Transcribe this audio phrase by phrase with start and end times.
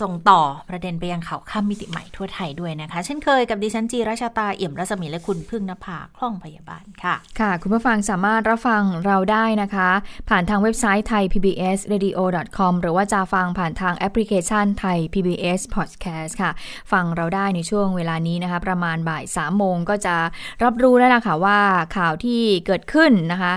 [0.00, 9.90] ส่งต่อประเด็นไปยังข่าวข้ามมิติใหม่ทั่วไทยด้วยนะคะ เช่นเคยกับดิฉันจีราชาตาเอี่ยมรัศมีและคุณพึ่งนภาคล่องพยาบาลค่ะ ค่ะ คุณผู้ฟังสามารถรับฟังเราได้นะคะ
[10.28, 12.18] ผ่านทางเว็บไซต์ไทย PBS radio
[12.58, 16.50] com หรือว่าจะฟังผ่านทางแอปพลิเคชันไทย PBS podcast ค่ะ
[16.92, 20.16] ฟังเราได้ในช่วงเวลานี้นะคะ ประมาณบ่าย3โมงก็จะ
[20.64, 21.58] รับรู้แล้วล่ะค่ะว่า
[21.96, 23.52] ข่าวที่เกิดขึ้นนะคะ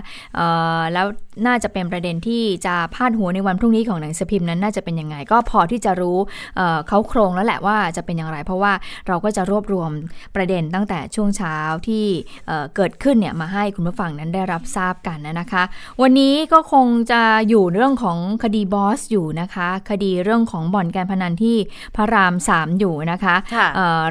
[0.93, 1.07] แล้ว
[1.45, 6.17] น่าจะเป็นประเด็นที่จะพาดหัวในวันพรุ่งนี้ของหนังสือพิมพ์นั้นน่าจะเป็นยังไง ก็พอที่จะรู้
[6.87, 8.73] เขาโครงแล้วแหละว่าจะเป็นอย่างไร เพราะว่า
[9.07, 9.91] เราก็จะรวบรวม
[10.35, 11.57] ประเด็นตั้งแต่ช่วงเช้า
[11.87, 12.05] ที่
[12.75, 15.63] เกิดขึ้นเนี่ยมาให้คุณผู้ฟังนั้นได้รับทราบกันนะคะ
[16.01, 21.57] วันนี้ก็คงจะอยู่เรื่องของคดีบอสอยู่นะคะ คดีเรื่องของบ่อนการพนันที่
[21.95, 23.35] พระรามสามอยู่นะคะ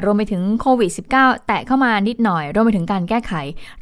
[0.05, 3.33] รวมไปถึงโควิด -19 แตะเข้ามานิดหน่อย รวมไปถึงการแก้ไข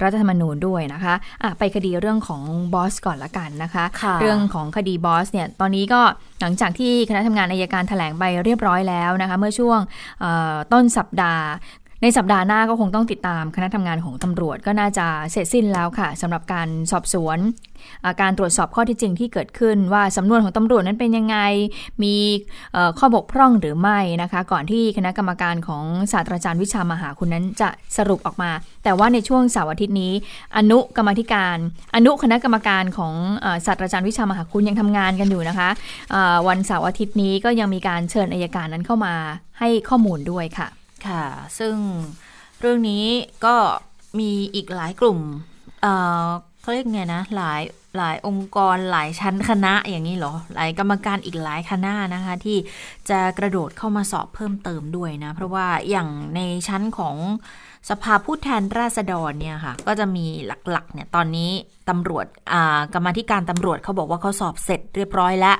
[0.04, 2.42] รัฐธรรมนูญด้วยนะคะะไปคดีเรื่องของ
[2.74, 6.02] บอสก่อนละกันนะคะคะเรื่องของคดีบอสเนี่ยตอนนี้ก็
[6.42, 9.80] หลังจากที่คณะทำงานอายการแถลงไปเรียบร้อยแล้วนะคะ เมื่อช่วง
[10.74, 11.46] ต้นสัปดาห์
[12.02, 17.40] ในสัปดาห์หน้าก็คงต้องติดตามคณะทำงานของตำรวจก็น่าจะเสร็จสิ้นแล้วค่ะสำหรับการสอบสวน
[18.22, 21.38] การตรวจสอบข้อที่จริงที่เกิดขึ้น ว่าสำนวนของตำรวจนั้นเป็นยังไง
[22.04, 22.16] มี
[23.00, 28.52] ข้อบกพร่องหรือไม่นะคะ ก่อนที่คณะกรรมการของศาสตราจารย์วิชามหาคุณนั้นจะสรุปออกมา
[28.84, 30.14] แต่ว่าในช่วงเสาร์อาทิตย์นี้
[30.58, 31.58] อนุกรรมธิการ
[31.96, 33.14] อนุคณะกรรมการของ
[33.66, 35.70] ศาสตราจารย์วิชามหาคุณยังทำงานกันอยู่นะคะ
[36.48, 39.14] วันเสาร์อาทิตย์นี้ก็ยังมีการเชิญอายการนั้นเข้ามา
[39.60, 40.70] ให้ข้อมูลด้วยค่ะ
[41.08, 41.26] ค่ะ
[41.60, 41.76] ซึ่ง
[42.60, 43.06] เรื่องนี้
[43.46, 43.56] ก็
[44.20, 45.20] มีอีกหลายกลุ่ม
[46.62, 47.62] เขาเรียกไงนะ หลาย
[47.98, 52.58] หลายองค์กรหลายชั้นคณะอย่างนี้เหรอ หลายกรรมการอีกหลายคณะนะคะ ที่
[53.10, 57.16] จะกระโดดเข้ามาสอบเพิ่มเติมด้วยนะ เพราะว่าอย่างในชั้นของ
[57.90, 60.26] สภาผู้แทนราษฎรเนี่ยค่ะ ก็จะมี
[60.72, 61.52] หลักๆเนี่ยตอนนี้
[61.90, 62.26] ตำรวจ
[62.94, 65.58] กรรมธิการตำรวจเขาบอกว่าเขาสอบเสร็จเรียบร้อยแล้ว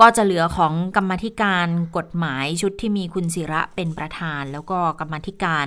[0.00, 1.66] ก็จะเหลือของกรรมธิการ
[1.96, 5.66] กฎหมายชุดที่มีคุณศิระเป็นประธาน แล้วก็กรรมธิการ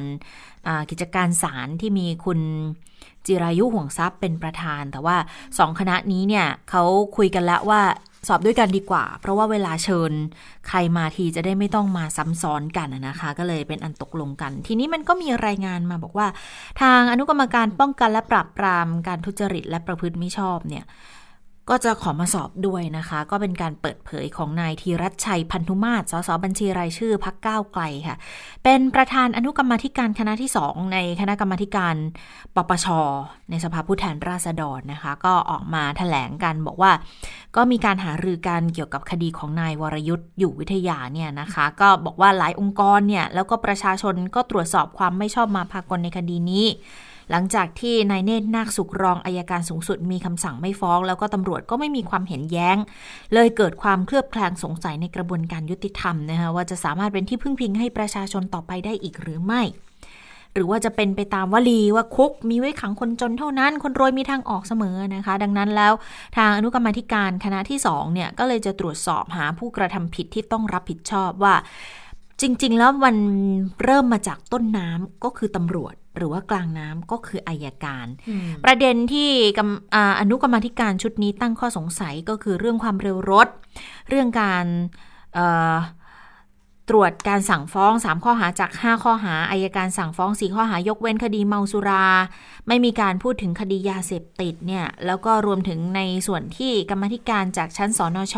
[0.90, 2.40] กิจการศาลที่มีคุณ
[3.26, 5.18] จิรายุห่วงทรัพย์เป็นประธาน แต่ว่า
[5.58, 6.84] สองคณะนี้เนี่ยเขา
[7.18, 7.82] คุยกันแล้วว่า
[8.28, 10.12] สอบด้วยกันดีกว่า เพราะว่าเวลาเชิญ
[10.68, 16.28] ใครมาทีจะได้ไม่ต้องมาซ้ำซ้อนกันนะคะ ก็เลยเป็นอันตกลงกัน ทีนี้มันก็มีรายงานมาบอกว่า
[16.82, 20.84] ทางอนุกรรมการป้องกันและปราบปรามการทุจริตและประพฤติมิชอบเนี่ย
[21.70, 28.18] ก็จะขอมาสอบด้วยนะคะ ก็เป็นการเปิดเผยของนายธีรัชชัยพันธุมาศสสบัญชีรายชื่อพักก้าวไกลค่ะ
[28.64, 31.96] เป็นประธานอนุกรรมธิการคณะที่สองในคณะกรรมธิการ
[32.56, 32.88] ปปช
[33.50, 36.92] ในสภาผู้แทนราษฎรนะคะ ก็ออกมาถแถลงกันบอกว่า
[37.56, 46.66] ก็มีการหารือกันเกี่ยวกับคดีของนายวรยุทธ์อยู่วิทยาเนี่ยนะคะ ก็บอกว่าหลายองค์กรเนี่ยแล้วก็ประชาชนก็ตรวจสอบความไม่ชอบมาพากลในคดีนี้
[47.32, 52.78] หลังจากที่นายเนตรนาคสุกรองอายการสูงสุดมีคำสั่งไม่ฟ้อง แล้วก็ตำรวจก็ไม่มีความเห็นแย้ง
[53.34, 59.64] เลยเกิดความเคลือบแคลงสงสัยในกระบวนการยุติธรรมนะคะว่าจะสามารถเป็นที่พึ่งพิงให้ประชาชนต่อไปได้อีกหรือไม่
[60.54, 65.94] หรือว่าจะเป็นไปตามวลีว่าคุกมีไว้ขังคนจนเท่านั้น คนรวยมีทางออกเสมอนะคะ ดังนั้นแล้ว
[66.38, 71.56] ทางอนุกรรมธิการคณะที่2เนี่ยก็เลยจะตรวจสอบหาผู้กระทำผิดที่ต้องรับผิดชอบว่า
[72.42, 73.16] จริง ๆ แล้วมัน
[73.84, 78.08] เริ่มมาจากต้นน้ำก็คือตำรวจ หรือว่ากลางน้ำก็คืออายการ
[78.64, 79.30] ประเด็นที่
[80.20, 83.48] อนุกรรมธิการชุดนี้ตั้งข้อสงสัยก็คือเรื่องความเร็วรถ
[84.10, 84.66] เรื่องการ
[86.90, 92.06] ตรวจการสั่งฟ้อง 3 ข้อหาจาก 5 ข้อหาอายการสั่งฟ้อง 4 ข้อหายกเว้นคดีเมาสุรา
[92.68, 98.36] ไม่มีการพูดถึงคดียาเสพติดเนี่ยแล้วก็รวมถึงในส่วนที่กรรมธิการจากชั้นสนช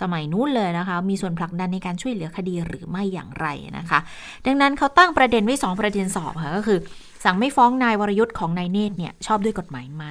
[0.00, 3.46] สมัยนู้นเลยนะคะ มีส่วนผลักดันในการช่วยเหลือคดีหรือไม่อย่างไร
[3.78, 3.98] นะคะ
[4.46, 6.78] ดังนั้นเขาตั้งประเด็นไว้ 2 ประเด็นสอบค่ะก็คือ
[7.24, 10.04] สั่งไม่ฟ้องนายวรยุทธ์ของนายเนตรเนี่ยชอบด้วยกฎหมายไหม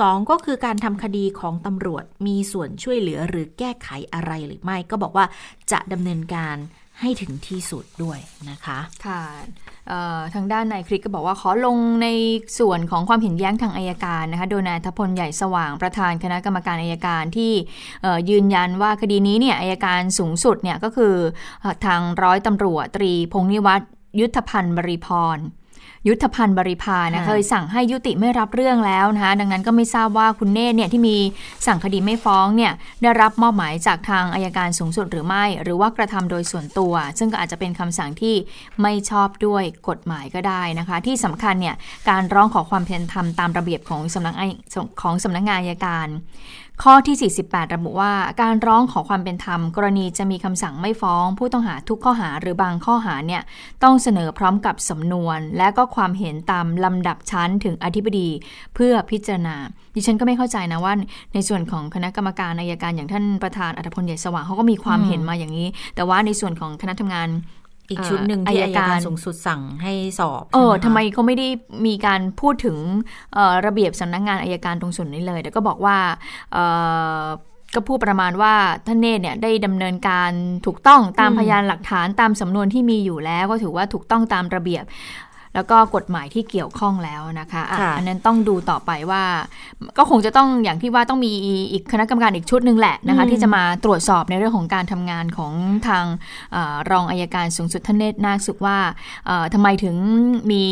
[0.00, 5.24] สองก็คือการทำคดีของตำรวจมีส่วนช่วยเหลือหรือแก้ไขอะไรหรือไม่ ก็บอกว่า
[5.72, 6.56] จะดำเนินการ
[7.00, 8.18] ให้ถึงที่สุดด้วย
[8.50, 9.22] นะคะ ค่ะ
[10.34, 12.08] ทางด้านนายคริกก็บอกว่าขอลงใน
[12.58, 17.52] ส่วนของความเห็นแย้งทางอายการนะคะ โดยนายทพลใหญ่สว่างประธานคณะกรรมการอายการที่
[18.30, 21.14] ยืนยันว่าคดีนี้เนี่ยอายการสูงสุดเนี่ยก็คือ
[21.84, 23.84] ทางร้อยตำรวจตรีพงนิวัตร
[24.20, 25.38] ยุทธพันธ์บริพร
[26.08, 31.16] ยุทธพันธ์บริพานะเคยสั่งให้ยุติไม่รับเรื่องแล้วนะคะดังนั้นก็ไม่ทราบว่าคุณเนตเนี่ยที่มี
[31.66, 32.72] สั่งคดีไม่ฟ้องเนี่ย
[33.02, 38.34] ได้รับมอบหมายจากทางอายการสูงสุดหรือไม่ หรือว่ากระทำโดยส่วนตัว ซึ่งก็อาจจะเป็นคำสั่งที่
[38.82, 41.76] ไม่ชอบด้วยกฎหมายก็ได้นะคะ ที่สำคัญเนี่ย
[42.10, 44.34] การร้องขอความเป็นธรรมตามระเบียบของสำนัก
[45.02, 46.08] ของสำนักงานอายการ
[46.82, 48.12] ข้อที่ 48 ระบุว่า
[48.42, 53.42] การร้องขอความเป็นธรรม กรณีจะมีคำสั่งไม่ฟ้อง ผู้ต้องหาทุกข้อหาหรือบางข้อหาเนี่ย
[53.82, 58.28] ต้องเสนอพร้อมกับสำนวน และก็ความเห็นตามลำดับชั้นถึงอธิบดี
[58.74, 59.56] เพื่อพิจารณา
[59.94, 60.92] ดิฉันก็ไม่เข้าใจนะว่า
[61.34, 67.28] ในส่วนของคณะกรรมการอายการอย่างท่านประธานอัธพลใหญ่สว่างเขาก็มีความเห็นมาอย่างนี้ แต่ว่าในส่วนของคณะทำงาน
[67.90, 71.48] อีกชุดหนึ่งที่อายการสูงสุดสั่งให้สอบเออทำไมเขาไม่ได้
[71.86, 72.78] มีการพูดถึง
[73.66, 75.96] ระเบียบสำนักงงานอายการตรงส่วนนี้เลยแต่ก็บอกว่า
[77.74, 78.54] ก็พูดประมาณว่า
[78.86, 80.30] ท่านเนตเนี่ยได้ดำเนินการ
[80.66, 84.84] ถูกต้องตามพยานหลักฐานตามสำนวนที่มีอยู่แล้ว ก็ถือว่าถูกต้องตามระเบียบ
[85.56, 89.22] แล้วก็กฎหมายที่เกี่ยวข้องแล้วนะคะอะอันนั้นต้องดูต่อไปว่า
[89.98, 91.32] ก็คงจะต้องอย่างที่ว่าต้องมี
[91.72, 95.52] อีกคณะกรรมการอีกชุดหนึ่งแหละนะคะที่จะมาตรวจสอบในเรื่องของการทำงานของ
[95.88, 96.04] ทาง
[96.54, 96.56] อ
[96.90, 98.78] รองอายการสูงสุดท่านเนตรนาคสุขว่า
[99.54, 99.96] ทำไมถึง
[100.52, 100.64] มี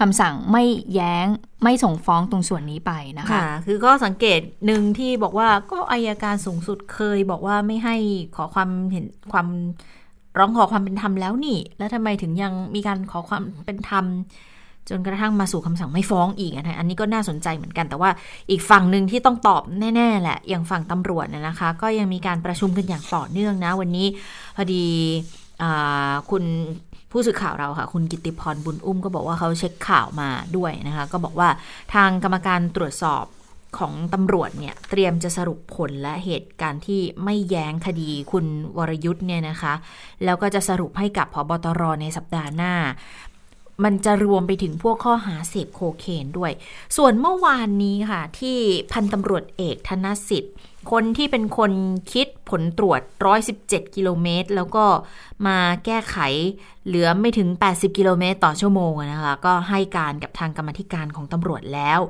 [0.00, 0.64] คำสั่งไม่
[0.94, 1.26] แย้ง
[1.62, 7.96] ไม่ส่งฟ้องตรงส่วนนี้ไปนะคะ คือก็สังเกตหนึ่งที่บอกว่าก็อายการสูงสุดเคยบอกว่าไม่ให้
[8.36, 9.48] ขอความเห็นความ
[10.38, 14.04] ร้องขอความเป็นธรรมแล้วนี่ แล้วทำไมถึงยังมีการขอความเป็นธรรม
[14.90, 18.10] จนกระทั่งมาสู่คำสั่งไม่ฟ้องอีกนะอันนี้ก็น่าสนใจเหมือนกัน แต่ว่า
[18.50, 19.62] อีกฝั่งหนึ่งที่ต้องตอบ
[19.96, 24.06] แน่ๆแหละ อย่างฝั่งตำรวจนะคะ ก็ยังมีการประชุมกันอย่างต่อเนื่องนะ วันนี้
[24.56, 24.84] พอดี
[26.30, 26.44] คุณ
[27.10, 31.48] ผู้สื่อข่าวเราค่ะ คุณกิติพรบุญอุ้มก็บอกว่าเขาเช็คข่าวมาด้วยนะคะ ก็บอกว่า
[31.94, 33.24] ทางกรรมการตรวจสอบ
[33.78, 38.46] ของตำรวจเนี่ยเตรียมจะสรุปผลและเหตุการณ์ที่ไม่แย้งคดีคุณ
[38.76, 39.74] วรยุทธ์เนี่ยนะคะ
[40.24, 42.74] แล้วก็จะสรุปให้กับพบตรในสัปดาห์หน้า
[43.84, 46.52] มันจะรวมไปถึงพวกข้อหาเสพโคเคนด้วย
[46.96, 48.56] ส่วนเมื่อวานนี้ค่ะ ที่
[48.92, 50.54] พันตำรวจเอกธนสิทธิ์
[50.90, 51.72] คนที่เป็นคน
[52.12, 53.00] คิดผลตรวจ
[53.48, 54.84] 117 กิโลเมตร แล้วก็
[55.46, 56.16] มาแก้ไข
[56.86, 62.00] เหลือไม่ถึง 80 กิโลเมตรต่อชั่วโมงนะคะ ก็ให้การกับทางกรรมธิการของตำรวจแล้ว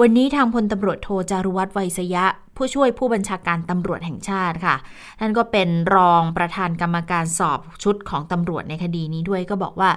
[0.00, 2.24] วันนี้ทางพลตำรวจโทจารุวัฒน์ไวยสยะ
[2.56, 4.76] ผู้ช่วยผู้บัญชาการตำรวจแห่งชาติค่ะ
[5.20, 9.90] ท่านก็เป็นรองประธานกรรมการสอบชุดของตำรวจในคดีนี้ด้วยก็บอกว่า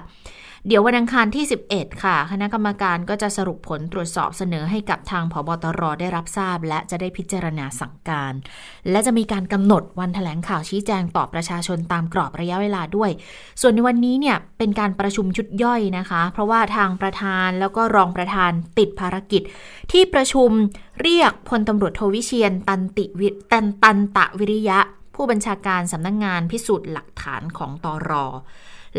[0.66, 8.32] เดี๋ยววันอังคารที่ 11 ค่ะ คณะกรรมการก็จะสรุปผลตรวจสอบเสนอให้กับทางผบตรได้รับทราบ และจะได้พิจารณาสั่งการ
[8.90, 13.10] และจะมีการกำหนดวันถแถลงข่าวชี้แจงตอบประชาชนตามกรอบระยะเวลาด้วย
[13.60, 19.42] ส่วนในวันนี้เนี่ยเป็นการประชุมชุดย่อยนะคะ เพราะว่าทางประธานแล้วก็รองประธานติดภารกิจ
[19.92, 20.50] ที่ประชุม
[21.00, 24.78] เรียกพลตำรวจโทวิเชียนตันติวิตันตันตะวิริยะ
[25.14, 28.26] ผู้บัญชาการสำนักงงานพิสูจน์หลักฐานของตอรอ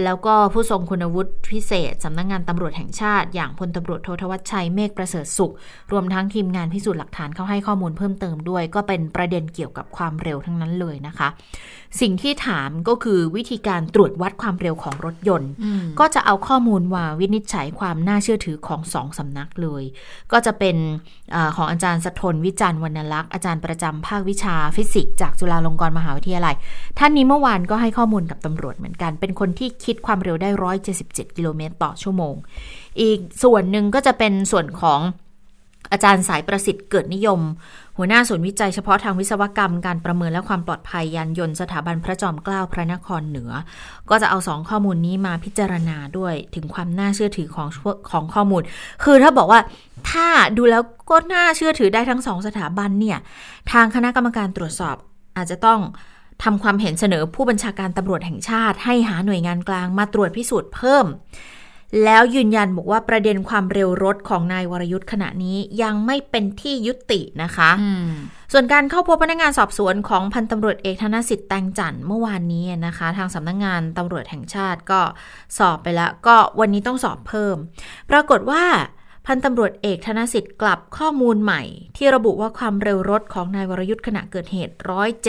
[0.03, 5.53] แล้วก็ผู้ทรงคุณวุฒิพิเศษสำนักงงานตำรวจแห่งชาติ อย่างพลตำรวจโททวัชชัยเมฆประเสริฐสุข
[5.91, 11.27] รวมทั้งทีมงานพิสูจน์หลักฐานเข้าให้ข้อมูลเพิ่มเติมด้วย ก็เป็นประเด็นเกี่ยวกับความเร็วทั้งนั้นเลยนะคะ
[12.01, 15.51] สิ่งที่ถามก็คือวิธีการตรวจวัดความเร็วของรถยนต์
[15.99, 19.83] ก็จะเอาข้อมูลมาวินิจฉัยความน่าเชื่อถือของสองสำนักเลย
[20.31, 20.75] ก็จะเป็น
[21.35, 26.55] อของอาจารย์สะทนวิจารณ์วรรณลักษณ์อาจารย์ประจำภาควิชาฟิสิกส์จากจุฬาลงกรณ์มหาวิทยาลัย
[26.99, 30.49] ท่านนี้เมื่อวานก็ให้ข้อมูลกับตำรวจเหมือนกัน เป็นคนที่คิดความเร็วได้
[30.93, 32.35] 177 กิโลเมตรต่อชั่วโมง
[33.01, 34.99] อีกส่วนหนึ่งก็จะเป็นส่วนของ
[35.91, 37.39] อาจารย์สายประสิทธิ์เกิดนิยม
[37.97, 43.51] หัวหน้าศูนย์วิจัยเฉพาะทางวิศวกรรมการประเมินและความปลอดภัยยานยนต์สถาบันพระจอมเกล้าพระนครเหนือ
[44.09, 47.67] ก็จะเอาสองข้อมูลนี้มาพิจารณาด้วยถึงความน่าเชื่อถือของ
[48.11, 48.61] ของข้อมูล
[49.03, 49.59] คือถ้าบอกว่า
[50.09, 50.27] ถ้า
[50.57, 53.17] ดูแล้วก็น่าเชื่อถือได้ทั้งสองสถาบันเนี่ย
[53.71, 54.95] ทางคณะกรรมการตรวจสอบ
[55.37, 55.79] อาจจะต้อง
[56.43, 61.05] ทำความเห็นเสนอผู้บัญชาการตำรวจแห่งชาติ ให้หาหน่วยงานกลางมาตรวจพิสูจน์เพิ่ม
[62.03, 67.71] แล้วยืนยันบอกว่าประเด็นความเร็วรถของนายวรยุทธ์ขณะนี้ยังไม่เป็นที่ยุตินะคะ
[68.51, 75.01] ส่วนการเข้าพบพนักงานสอบสวนของพันตำรวจเอกธนสิทธิ์แตงจันเมื่อวานนี้นะคะ ทางสำนักงงานตำรวจแห่งชาติก็
[75.57, 77.55] สอบไปแล้วก็วันนี้ต้องสอบเพิ่ม
[78.11, 78.63] ปรากฏว่า
[79.27, 81.61] พันตำรวจเอกธนสิทธิ์กลับข้อมูลใหม่
[81.97, 84.75] ที่ระบุว่าความเร็วรถของนายวรยุทธ์ขณะเกิดเหตุ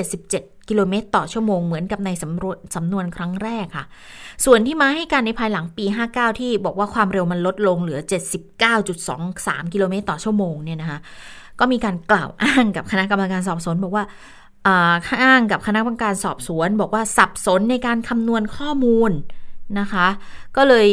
[0.05, 3.85] 177 กิโลเมตรต่อชั่วโมงเหมือนกับในสำรวจสำนวนครั้งแรกค่ะ
[4.45, 8.01] ส่วนที่มาให้การในภายหลังปี 59 ที่บอกว่าความเร็วมันลดลงเหลือ
[8.87, 10.99] 79.23 กิโลเมตรต่อชั่วโมงเนี่ยนะคะ
[11.59, 14.05] ก็มีการกล่าวอ้างกับคณะกรรมการสอบสวนบอกว่า
[15.23, 19.11] อ้างกับคณะกรรมการสอบสวน บอกว่าสับสนในการคำนวณข้อมูล
[19.81, 20.07] นะคะ
[20.57, 20.87] ก็เลย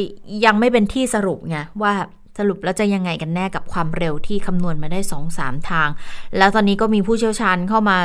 [0.45, 1.93] ยังไม่เป็นที่สรุปไงว่า
[2.39, 4.99] สรุปแล้วจะยังไงกันแน่กับความเร็วที่คำนวณมาได้
[5.33, 5.89] 2-3 ทาง
[6.37, 7.97] แล้วตอนนี้ก็มีผู้เชี่ยวชาญเข้ามา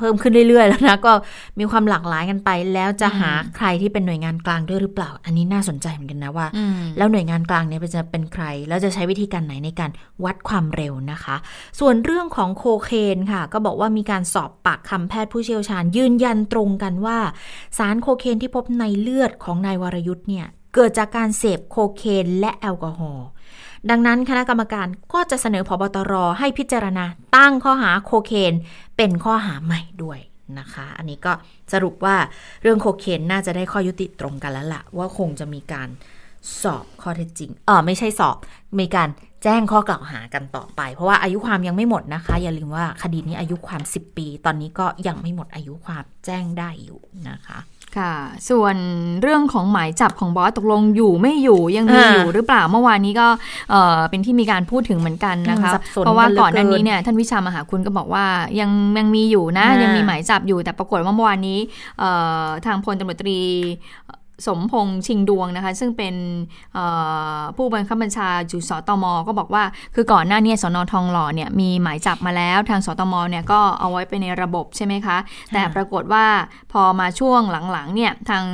[0.00, 1.12] เพิ่มขึ้นเรื่อย ๆ แล้วนะ ก็
[1.58, 6.46] มีความหลากหลายกันไป แล้วจะหาใครที่เป็นหน่วยงานกลางด้วยหรือเปล่า อันนี้น่าสนใจเหมือนกันนะว่า
[6.96, 9.90] แล้วหน่วยงานกลางเนี่ยจะเป็นใคร แล้วจะใช้วิธีการไหนในการ
[10.24, 11.36] วัดความเร็วนะคะ
[11.80, 17.18] ส่วนเรื่องของโคเคนค่ะ ก็บอกว่ามีการสอบปากคำแพทย์ผู้เชี่ยวชาญ ยืนยันตรงกันว่า
[17.78, 23.26] สารโคเคนที่พบในเลือดของนายวรยุทธ์เนี่ยเกิดจากการเสพโคเคนและแอลกอฮอล์
[23.90, 27.04] ดังนั้นคณะกรรมการก็จะเสนอพบตรให้พิจารณา
[27.36, 28.54] ตั้งข้อหาโคเคน
[29.02, 30.18] เป็นข้อหาใหม่ด้วย
[30.58, 31.32] นะคะ อันนี้ก็
[31.72, 32.16] สรุปว่า
[32.62, 35.88] เรื่องโคเคนน่าจะได้ข้อยุติตรงกันแล้วละ่ะว่าคงจะมีการ
[36.62, 38.36] สอบข้อเท็จจริง เออไม่ใช่สอบ
[38.78, 39.08] มีการ
[39.44, 47.58] แจ้งข้อกล่าวหากันต่อไป เพราะว่าอายุความยังไม่หมดนะคะ อย่าลืมว่าคดีนี้อายุความ 10 ปี ตอนนี้ก็ยังไม่หมดอายุความแจ้งได้อยู่นะคะ
[47.98, 48.14] ค่ะ
[48.50, 48.76] ส่วน
[49.22, 53.26] เรื่องของหมายจับของบอสตกลงอยู่ไม่อยู่ยังมีอยู่หรือเปล่าเมื่อวานนี้ก็
[53.70, 55.72] เเป็นที่มีการพูดถึงเหมือนกันนะคะ
[56.04, 58.24] เพราะว่าก่อนหน้านี้เนี่ยท่านวิชามหาคุณก็บอกว่า
[58.60, 61.58] ยังยังมีอยู่นะยังมีหมายจับอยู่แต่ปรากฏว่าเมื่อวานนี้
[62.66, 63.38] ทางพลตำรวจตรี
[64.46, 66.14] สมพงษ์ชิงดวงนะคะ ซึ่งเป็น
[67.56, 75.18] ผู้บังคับบัญชาจุสตม ก็บอกว่า คือก่อนหน้านี้สอนอทองหล่อเนี่ยมีหมายจับมาแล้ว ทางสตมเนี่ยก็เอาไว้ไปในระบบใช่ไหมคะ
[75.52, 76.26] แต่ปรากฏว่า
[76.72, 77.40] พอมาช่วง
[77.72, 78.44] หลังๆเนี่ยทาง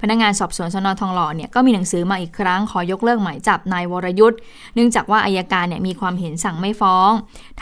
[0.00, 4.38] พนักงานสอบสวนสนทองหล่อเนี่ยก็มีหนังสือมาอีกครั้งขอยกเลิกหมายจับนายวรยุทธ์
[4.74, 7.10] เนื่องจากว่าอายการเนี่ยมีความเห็นสั่งไม่ฟ้อง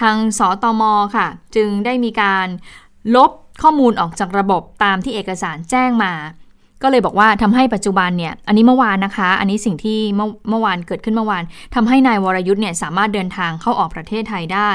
[0.00, 0.83] ทางสตม
[1.16, 2.47] ค่ะ จึงได้มีการ
[3.16, 3.30] ลบ
[3.62, 6.12] ข้อมูลออกจากระบบตามที่เอกสารแจ้งมา
[6.83, 11.42] ก็เลยบอกว่าทำให้ปัจจุบันเนี่ย อันนี้เมื่อวานนะคะ อันนี้สิ่งที่เมื่อเมื่อวานเกิดขึ้นเมื่อวาน
[11.75, 14.71] ทำให้นายวรยุทธ์เนี่ยสามารถเดินทางเข้าออกประเทศไทยได้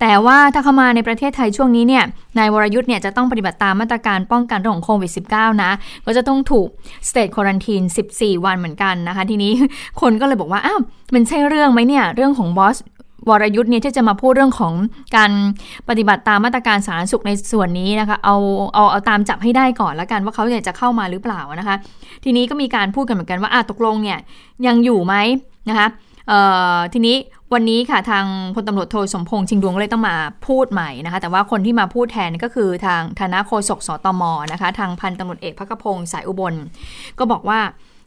[0.00, 2.04] แต่ว่าถ้าเข้ามาในประเทศไทยช่วงนี้เนี่ย
[2.38, 5.72] นายวรยุทธ์เนี่ยจะต้องปฏิบัติตามมาตรการป้องกันเรื่องของโควิด -19 นะ
[6.06, 6.68] ก็จะต้องถูก
[7.08, 9.52] state quarantine 14 วันเหมือนกันนะคะ ทีนี้
[10.00, 10.80] คนก็เลยบอกว่าอ้าว
[11.14, 12.76] มันใช่เรื่องไหมเนี่ยเรื่องของบอส
[13.28, 14.72] วรยุทธ์เนี่ยที่จะมาพูดเรื่องของ
[15.16, 15.30] การ
[15.88, 18.36] ปฏิบัติตามมาตรการสาธารณสุขในส่วนนี้นะคะเอา
[18.74, 21.76] เอาเอาตามจับให้ได้ก่อนแล้วกันว่าเขาเนี่ยจะเข้ามาหรือเปล่านะคะ
[22.24, 24.18] ทีนี้ก็มีการพูดกันเหมือนกันว่าอะตกลงเนี่ย
[24.66, 25.14] ยังอยู่ไหม
[25.68, 25.88] นะคะ
[26.92, 27.16] ทีนี้
[27.52, 30.16] วันนี้ค่ะทางพลตำรวจโทสมพงษ์ชิงดวงเลยต้องมา
[30.46, 36.54] พูดใหม่นะคะ แต่ว่าคนที่มาพูดแทนก็คือทางด้านโฆษกสตมนะคะ ทางพันตำรวจเอกภัคพงศ์สายอุบล
[37.18, 37.60] ก็บอกว่า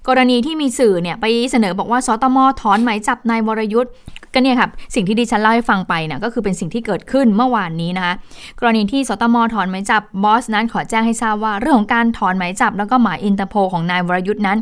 [0.07, 3.91] กรณีที่มีสื่อเนี่ยไปเสนอบอกว่าสตมถอนหมายจับนายวรยุทธ
[4.33, 8.13] ก็เนี่ยครับสิ่งที่ดิฉันเล่าให้ฟังไปเนี่ยก็คือเป็นสิ่งที่เกิดขึ้นเมื่อวานนี้นะคะ
[8.59, 14.57] กรณีที่สตมถอนหมายจับบอสนั้นขอแจ้งให้ทราบว่าเรื่องของการถอนหมายจับ แล้วก็หมายอินเตอร์โพลของนายวรยุทธนั้น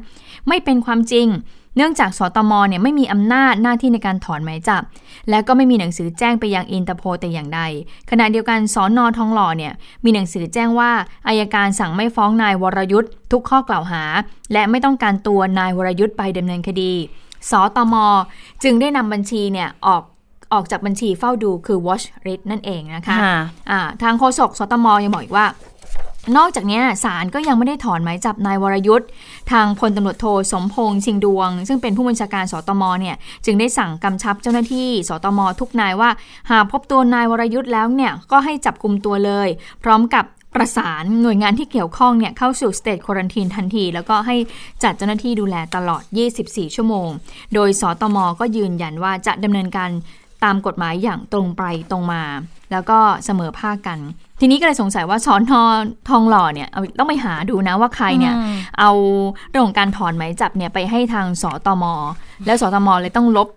[0.48, 1.28] ไม่เป็นความจริง
[1.78, 4.84] เนื่องจากสตมเนี่ยไม่มีอำนาจหน้าที่ในการถอนหมายจับ
[5.30, 7.62] และก็ไม่มีหนังสือแจ้งไปยังอินเตอร์โพแต่อย่างใด
[8.12, 10.92] ขณะเดียวกันสอนอทองหล่อเนี่ยมีหนังสือแจ้งว่า
[11.28, 14.04] อายการสั่งไม่ฟ้องนายวรยุทธ์ทุกข้อกล่าวหา
[14.54, 16.94] และไม่ต้องการตัวนายวรยุทธ์ไปดำเนินคดี
[17.52, 17.96] สตม
[18.64, 20.04] จึงได้นำบัญชีเนี่ยออก
[20.54, 25.46] ออกจากบัญชีเฝ้าดูคือ watch list นั่นเองนะคะะทางโฆษกสตมยังบอกอีกว่า
[26.38, 29.08] นอกจากนี้ศาลก็ยังไม่ได้ถอนหมายจับนายวรยุทธ
[29.52, 33.16] ทางพลตำรวจโทสมพงษ์ชิงดวง ซึ่งเป็นผู้บัญชาการสตมเนี่ย
[33.46, 36.10] จึงได้สั่งกำชับเจ้าหน้าที่สตมทุกนายว่า
[36.52, 39.48] หากพบตัวนายวรยุทธแล้วเนี่ยก็ให้จับกลุ่มตัวเลย
[39.84, 44.36] พร้อมกับประสานหน่วยงานที่เกี่ยวข้องเนี่ยเข้าสู่ State Quarantine ทันที แล้วก็ให้
[44.84, 46.04] จัดเจ้าหน้าที่ดูแลตลอด
[46.40, 47.08] 24 ชั่วโมง
[47.54, 49.90] โดยสตมก็ยืนยันว่าจะดำเนินการ
[50.44, 52.24] ตามกฎหมายอย่างตรงไปตรงมา
[52.72, 54.00] แล้วก็เสมอภาคกัน
[54.40, 55.62] ทีนี้ก็เลยสงสัยว่าสอนทอ
[56.10, 58.34] ทองหล่อเนี่ยต้องไปหาดูนะว่าใครเนี่ย
[58.80, 58.92] เอา
[59.50, 61.84] เรื่องของการถอนหมายจับเนี่ยไปให้ทางสตม
[62.46, 63.48] แล้วสตมเลยต้องลบ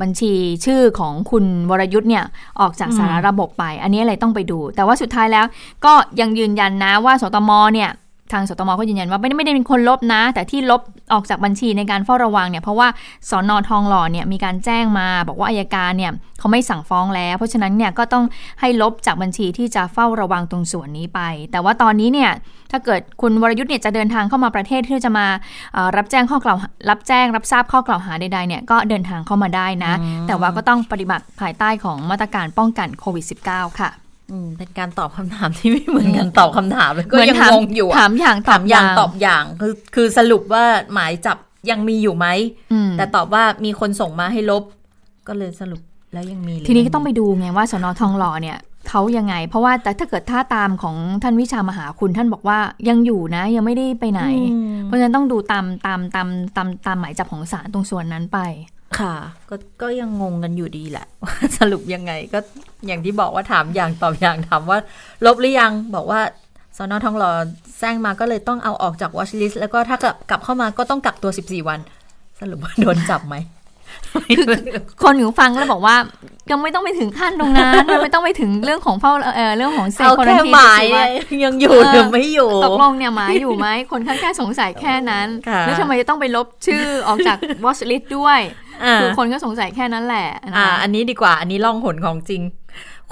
[0.00, 0.32] บัญชี
[0.64, 2.24] ชื่อของคุณวรยุทธ์เนี่ย
[2.60, 5.44] ออกจากสารระบบไป อันนี้อะไรต้องไปดู แต่ว่าสุดท้ายแล้ว
[5.84, 7.90] ก็ยังยืนยันนะว่าสตมเนี่ย
[8.32, 10.80] ทางสตมก็ยืนยันว่าไม่ได้ไม่ได้เป็นคนลบนะ แต่ที่ลบ
[11.12, 12.88] ออกจากบัญชีในการเฝ้าระวังเนี่ยเพราะว่า
[13.30, 18.24] สอนอทองหล่อเนี่ยมีการแจ้งมา บอกว่าอายการเนี่ยเขาไม่สั่งฟ้องแล้ว เพราะฉะนั้นเนี่ยก็ต้อง
[18.60, 21.20] ให้ลบจากบัญชีที่จะเฝ้าระวังตรงส่วนนี้ไป
[21.52, 22.30] แต่ว่าตอนนี้เนี่ย
[22.70, 25.26] ถ้าเกิดคุณวรยุทธ์เนี่ยจะเดินทางเข้ามาประเทศที่จะมา
[25.96, 26.58] รับแจ้งข้อกล่าว
[26.90, 29.92] รับแจ้งรับทราบข้อกล่าวหาใดๆเนี่ยก็เดินทางเข้ามาได้นะ
[30.26, 33.90] แต่ว่าก็ต้องปฏิบัติภายใต้ของมาตรการป้องกันโควิด -19 ค่ะ
[34.58, 40.64] เป็นการตอบคำถามที่ไม่เหมือนกันตอบคำถามเลยก็ยังงงอยู่ถามอย่างถามอย่างตอบอย่างคือคือสรุปว่า
[40.94, 41.38] หมายจับ
[41.70, 42.26] ยังมีอยู่ไหม
[42.96, 44.62] แต่ตอบว่ามีคนส่งมาให้ลบ
[45.28, 54.22] ก็เลยสรุปแล้วยังมีทีนี้ก็ต้องไปดูไงว่าสนทองหล่อเนี่ยเขายังไง เพราะว่าแต่ถ้าเกิดท่าตามของท่านวิชามหาคุณท่านบอกว่ายังอยู่นะยังไม่ได้ไปไหน
[54.84, 58.38] เพราะฉะนั้นต้องดูตามตามตามตามตามหมายจับของศาลตรงส่วนนั้นไป
[58.98, 59.14] ค่ะ
[59.50, 61.06] ก็ก็ยังงงกันอยู่ดีแหละ
[61.58, 62.38] สรุปยังไงก็
[62.86, 64.78] อย่างที่บอกว่าถามอย่างตอบอย่างถามว่า
[65.26, 66.20] ลบหรือยังบอกว่า
[66.76, 67.30] สอนอทองหล่อ
[67.78, 71.80] แซงมาก็เลยต้องเอาออกจากวอชลิสแล้วก็ถ้ากลับกลับเข้ามาก็ต้องกักตัว 14 วัน
[72.40, 73.36] สรุปว่าโดนจับไหม
[75.02, 75.96] คนอยู่ฟังแล้วบอกว่า
[76.50, 80.82] ยังไม่ต้องไปถึงขั้นตรงนั้นยังไม่ต้องไปถึงเรื่องของเฝ้าเอ่อเรื่องของเซลเอาล์แค่หมาย
[81.44, 88.63] ยังอยู่หรือไม่อยู่ตกลงเนี่ยหมายอยู่ไหมคนแค่แค่สงสัยแค่นั้นค่ะแล้วทำไมจะต้องไปลบชื่อออกจาก watch list ด้วยอ่า
[89.00, 92.42] คือคนก็สงสัยแค่นั้นแหละนะอ่าคะอันนี้ดีกว่า อันนี้ล่องหนของจริง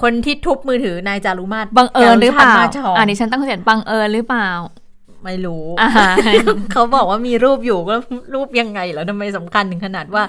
[0.01, 4.49] คนที่ทุบมือถือนายจารุมาศบังเอิญหรือเปล่าจรุชติมทองอ่าดิฉันตั้งคำถามบังเอิญหรือเปล่า
[5.23, 5.89] ไม่รู้อ่า
[6.71, 7.95] เขาบอกว่ามีรูปอยู่ก็
[8.33, 10.23] รูปยังไงแล้วทำไมสำคัญถึงขนาดว่า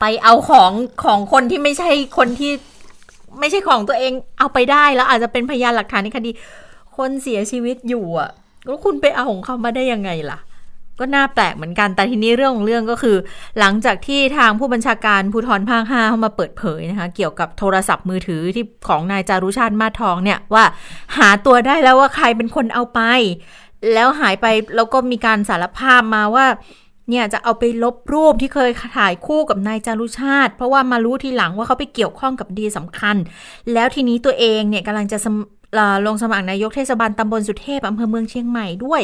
[0.00, 0.72] ไปเอาของ
[1.04, 2.52] ของคนที่ไม่ใช่คนที่
[3.40, 6.30] ไม่ใช่ของตัวเองเอาไปได้แล้วอาจจะเป็นพยานหลักฐานในคดี
[6.96, 8.30] คนเสียชีวิตอยู่อะ
[8.64, 10.38] แล้วคุณไปเอาของเขามาได้ยังไงล่ะ
[11.00, 13.16] ก็น่าแปลกเหมือนกัน แต่ทีนี้เรื่องของเรื่องก็คือ
[13.58, 20.64] หลังจากที่ทางผู้บัญชาการภูธรภาคห้าเข้ามาเปิดเผยนะคะ เกี่ยวกับโทรศัพท์มือถือที่ของนายจารุชาติมาทองเนี่ยว่า
[21.16, 23.00] หาตัวได้แล้วว่าใครเป็นคนเอาไป
[23.92, 26.46] แล้วหายไปแล้วก็มีการสารภาพมาว่า
[27.10, 33.16] เนี่ยจะเอาไปลบรูปที่เคยถ่ายคู่กับนายจารุชาติ เพราะว่ามารู้ทีหลังว่าเขาไปเกี่ยวข้องกับดีสำคัญ
[33.72, 35.18] แล้วทีนี้ตัวเองเนี่ยกำลังจะ
[36.06, 39.02] ลงสมัครนายกเทศบาลตำบลสุเทพอำเภอเมืองเชียงใหม่ด้วย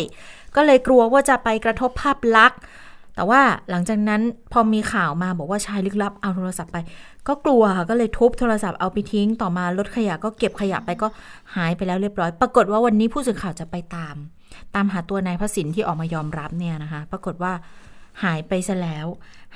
[0.57, 2.61] ก็เลยกลัวว่าจะไปกระทบภาพลักษณ์
[3.15, 4.23] แต่ว่าหลังจากนั้น
[4.53, 6.79] พอมีข่าวมาบอกว่าชายลึกลับเอาโทรศัพท์ไป
[7.29, 11.09] ก็กลัวค่ะก็เลยทุบโทรศัพท์เอาไปทิ้ง ต่อมารถขยะก็เก็บขยะไปก็
[11.57, 14.17] หายไปแล้วเรียบร้อย ปรากฏว่าวันนี้ผู้สื่อข่าวจะไปตาม
[14.75, 17.53] ตามหาตัวนายพระสินที่ออกมายอมรับเนี่ยนะคะ ปรากฏว่า
[18.25, 19.07] หายไปซะแล้ว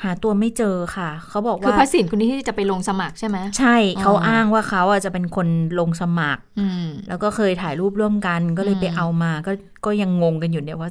[0.02, 9.52] หาตัวไม่เจอค่ะ เขาบอกว่าคือพระสินคนนี้ที่จะไปลงสมัครใช่ไหมใช่อ๋อเขาอ้างว่าเขาอะจะเป็นคนลงสมัครอืมแล้วก็เคยถ่ายรูปร่วมกันก็เลยอืมไปเอามาก็
[9.84, 10.90] ก็ยังงงกันอยู่เนี่ยว่า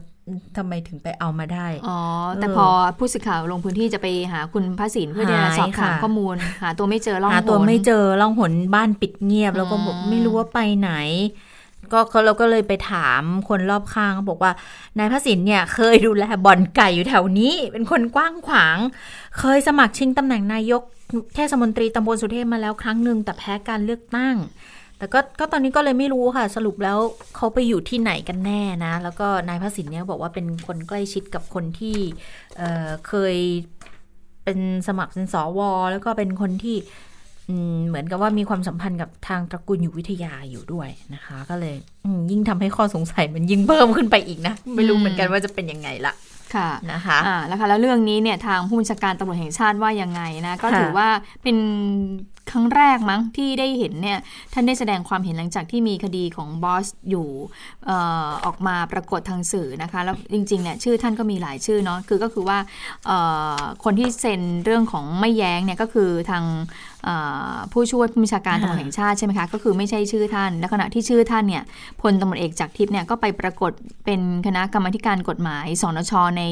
[0.57, 1.99] ทำไมถึงไปเอามาได้ อ๋อ
[2.35, 10.91] แต่เออพอผู้สื่อข่าวลงพื้นที่จะไปหาคุณพระสินเพื่อที่จะหายสอบถามค่ะข้อมูล หาตัวไม่เจอล่องหาตัวหนไม่เจอล่องหนบ้านปิดเงียบ แล้วก็บอกอืมไม่รู้ว่าไปไหน
[11.93, 14.51] ก็เขาเราก็เลยไปถามคนรอบข้างเขาบอกว่า
[14.98, 18.77] นายพระสินเนี่ยเคยดูแลบ่อนไก่อยู่แถวนี้ เป็นคนกว้างขวาง
[19.39, 20.81] เคยสมัครชิงตำแหน่งนายก
[21.36, 24.36] เทศมนตรีตำบลสุเทพมาแล้วครั้งหนึ่งแต่แพ้การเลือกตั้ง
[24.98, 26.98] แต่ก็ก็ตอนนี้ก็เลยไม่รู้ค่ะ สรุปแล้ว
[27.36, 31.98] เขาไปอยู่ที่ไหนกันแน่นะ แล้วก็นายพระสินเนี่ยบอกว่าเป็นคนใกล้ชิดกับคนที่
[32.58, 33.36] เเคย
[34.43, 35.60] เป็นสมัครเป็นสว
[35.91, 36.77] แล้วก็เป็นคนที่
[37.88, 41.75] เหมือนกับว่ามีความสัมพันธ์กับทางตระกูลอยู่วิทยาอยู่ด้วยนะคะ ก็เลย
[42.06, 46.13] อืมยิ่งทำให้ข้อสงสัยมันยิ่งเพิ่มขึ้นไปอีกนะ ไม่รู้เหมือนกันว่าจะเป็นยังไงละ
[46.56, 51.09] ค่ะนะคะอ่าแล้วค่ะแล้วเรื่องนี้เนี่ยทางผู้บัญชาการตำรวจแห่งชาติว่ายังไงนะก็ค่ะถือว่า
[51.44, 51.57] เป็น
[52.51, 54.20] ครั้งแรกมั้งที่ได้เห็นเนี่ย
[54.53, 57.27] ท่านได้แสดงความเห็นหลังจากที่มีคดีของบอสอยู่
[57.85, 57.92] เอ
[58.25, 62.57] อออกมาปรากฏทางสื่อนะคะแล้วจริงๆเนี่ยชื่อท่านก็มีหลายชื่อเนาะคือก็คือว่า
[63.05, 63.18] เอ่
[63.55, 66.88] อคนที่เซ็นเรื่องของไม่แย้งเนี่ยก็คือทางเอ่อ
[67.72, 71.64] ผู้ช่วยผู้บัญชาการตำรวจแห่งชาติใช่ไหมคะก็คือไม่ใช่ชื่อท่านและขณะที่ชื่อท่านเนี่ย
[72.01, 73.72] พลตำรวจเอกจากทิพย์เนี่ยก็ไปปรากฏ
[74.05, 76.44] เป็นคณะกรรมการกฎหมายสนชใน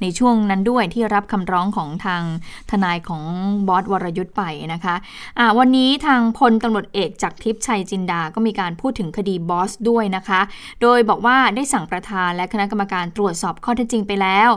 [0.00, 2.22] ในช่วงนั้นด้วยที่รับคำร้องของทาง
[2.70, 3.22] ทนายของ
[3.68, 4.42] บอสวรยุทธ์ไป
[4.72, 4.94] นะคะ
[5.38, 10.40] อ่าวันนี้ทางพลตำรวจเอกจากทิพย์ชัยจินดา ก็มีการพูดถึงคดีบอสด้วยนะคะ
[10.82, 14.50] โดยบอกว่าได้สั่งประธานและคณะกรรมการตรวจสอบข้อเท็จจริงไปแล้ว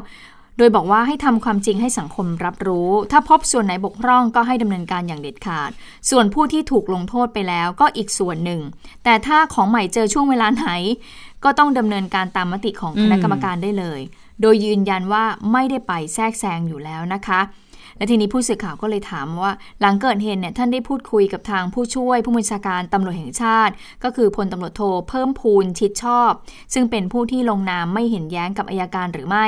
[0.60, 5.72] โดยบอกว่าให้ทำความจริงให้สังคมรับรู้ ถ้าพบส่วนไหนบกพร่องก็ให้ดำเนินการอย่างเด็ดขาด
[6.10, 8.62] ส่วนผู้ที่ถูกลงโทษไปแล้วก็อีกส่วนหนึ่ง
[9.04, 10.70] แต่ถ้าของใหม่เจอช่วงเวลาไหน
[11.44, 14.00] ก็ต้องดำเนินการตามมติของคณะกรรมการได้เลย
[14.42, 17.40] โดยยืนยันว่าไม่ได้ไปแทรกแซงอยู่แล้วนะคะ
[18.00, 26.32] และทีนี้ผู้สื่อข่าวก็เลยถามว่า หลังเกิดเหตุเนี่ยท่านได้พูดคุยกับทางผู้ช่วยผู้บัญชาการตำรวจแห่งชาติ ก็คือพลตำรวจโทเพิ่มพูนชิดชอบ
[26.74, 29.46] ซึ่งเป็นผู้ที่ลงนามไม่เห็นแย้งกับอายการหรือไม่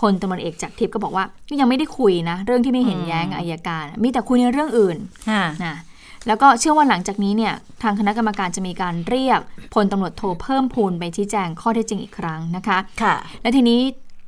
[0.00, 1.24] พลตำรวจเอกจากทิพย์ก็บอกว่า
[1.60, 4.96] ยังไม่ได้คุยนะ เรื่องที่ไม่เห็นแย้งอายการ มีแต่คุยในเรื่องอื่น
[5.30, 5.76] ค่ะนะ
[6.26, 9.40] แล้วก็เชื่อว่าหลังจากนี้เนี่ยทางคณะกรรมการจะมีการเรียก
[9.74, 13.80] พลตำรวจโทเพิ่มพูนไปชี้แจงข้อเท็จจริงอีกครั้งนะคะค่ะและทีนี้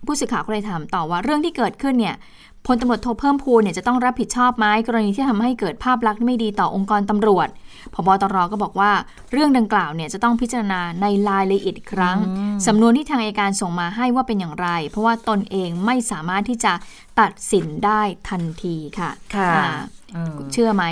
[0.06, 2.16] ผู้สื่อข่าวก็เลยถามต่อว่าเรื่องที่เกิดขึ้นเนี่ย
[2.66, 7.48] พลตำรวจโทเพิ่มพูนเนี่ยจะต้องรับผิดชอบไหมกรณีที่ทำให้เกิดภาพลักษณ์ไม่ดีต่อองค์กรตำรวจ
[7.94, 8.90] พบตรก็บอกว่า
[9.32, 12.18] เรื่องดังกล่าวเนี่ยจะต้องพิจารณาในรายละเอียดอีกครั้ง
[12.66, 16.72] สำนวนที่ทางอัยการส่งมาให้ว่าเป็นอย่างไร เพราะว่าตนเองไม่สามารถที่จะ
[17.20, 19.68] ตัดสินได้ทันทีค่ะค่ะอ่า
[20.12, 20.84] เออเชื่อไหม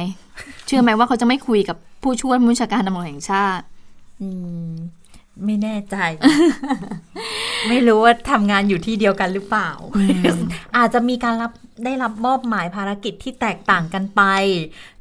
[0.67, 3.65] เชื่อไหมว่าเขาจะไม่คุยกับผู้ช่วยผู้บัญชาการตำรวจแห่งชาติ
[4.21, 4.29] อื
[4.71, 4.73] ม
[5.45, 5.97] ไม่แน่ใจ
[7.69, 9.71] ไม่รู้ว่าทำงานอยู่ที่เดียวกันหรือเปล่า
[10.77, 11.53] อาจจะมีการรับ
[11.85, 14.23] ได้รับมอบหมายภารกิจที่แตกต่างกันไป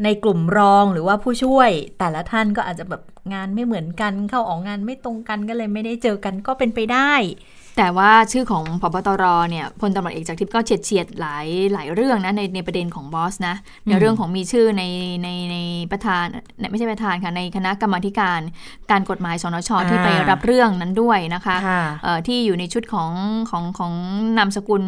[0.03, 1.69] ในกลุ่มรองหรือว่าผู้ช่วย
[1.99, 3.01] แต่ละท่านก็อาจจะแบบ
[3.33, 7.13] งานไม่เหมือนกันเข้าออกงานไม่ตรงกันก็เลยไม่ได้เจอกันก็เป็นไปได้
[7.77, 13.55] แต่ว่าชื่อของพบตรเนี่ยพลตำรวจเอกจากทิพย์ก็เฉียดเฉียดๆหลายหลายเรื่องนะในในประเด็นของบอสนะ
[13.87, 14.83] ในเรื่องของมีชื่อใน
[15.23, 15.57] ในใน
[15.91, 16.25] ประธาน
[16.71, 18.39] ไม่ใช่ประธานค่ะในคณะกรรมาธิการ
[18.91, 23.11] การกฎหมายสนชอ่าที่ไปรับเรื่องนั้นด้วยนะคะค่ะเอ่อที่อยู่ในชุดของ
[23.49, 23.93] ของของ
[24.37, 24.83] นามสกุล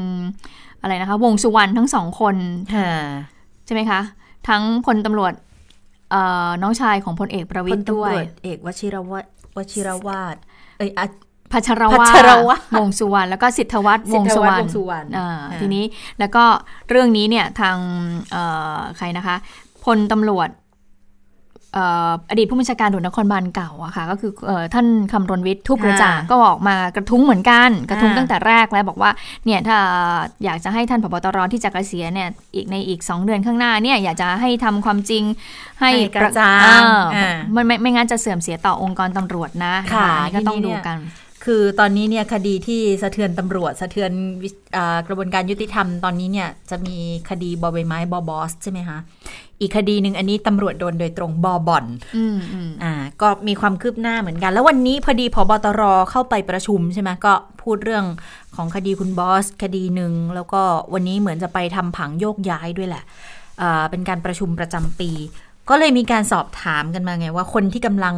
[0.81, 2.35] อะไรนะคะ วงสุวรรณทั้งสองคน
[2.75, 2.91] ค่ะ
[3.65, 4.01] ใช่ไหมคะ
[4.49, 5.33] ทั้งพลตำรวจ
[6.61, 10.35] น้องชายของพลเอกประวิตยด้วยเอกวชิรวัตรวชิรวาท
[10.79, 10.91] เอ้ย
[11.51, 12.07] พัชรวา
[12.77, 14.55] วงสุวรรณแล้วก็สิทธวัฒน์วงสุวร
[15.01, 15.07] รณ
[15.59, 15.83] ทีนี้
[16.19, 16.43] แล้วก็
[16.89, 17.77] เรื่องนี้เนี่ยทาง
[18.97, 19.35] ใครนะคะ
[19.85, 20.49] พลตำรวจ
[22.29, 24.31] อดีตผู้บัญชาการตำรวจนครบาลเก่าอะค่ะก็คือ
[24.73, 29.11] ท่านคำรณวิทย์ทุบกระจ่างก็ออกมากระทุ้งเหมือนกัน กระทุ้งตั้งแต่แรกแล้วบอกว่า
[29.45, 29.77] เนี่ยถ้า
[30.43, 35.23] อยากจะให้ท่านผบตรที่จะเกษียณเนี่ยอีกในอีก 2 เดือนข้างหน้าเนี่ยอยากจะให้ทำความจริง
[35.81, 36.81] ให้กระจ่าง
[37.55, 40.97] มันไม่ไม่งั้นจะเสื่อมเสียต่อองค์กรตำรวจนะค่ะก็ต้องดูกัน
[41.45, 44.11] คือตอนนี้เนี่ยคดีที่สะเทือนตำรวจ สะเทือน
[45.07, 46.97] กระบวนการยุติธรรมตอนนี้เนี่ยจะมี
[47.29, 48.97] คดีบอใบไม้บอบอสใช่ไหมคะ
[49.61, 51.85] อีกคดีหนึ่งอันนี้ตำรวจโดนโดยตรงบอบอน
[52.83, 58.05] อ่า ก็มีความคืบหน้าเหมือนกัน แล้ววันนี้พอดีพอบตรเข้าไปประชุมใช่ไหมก็พูดเรื่อง
[58.55, 60.61] ของคดีคุณบอส คดีหนึ่งแล้วก็
[60.93, 63.03] วันนี้เหมือนจะไปทำผังโยกย้ายด้วยแหละ
[63.61, 65.11] อ่าเป็นการประชุมประจำปี
[65.69, 68.15] ก็เลยมีการสอบถามกันมาไงว่าคนที่กำลัง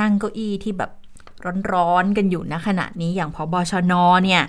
[0.00, 0.90] นั่งเก้าอี้ที่แบบ
[1.72, 4.42] ร้อนๆกันอยู่ณขณะนี้อย่างผบชนเนี่ย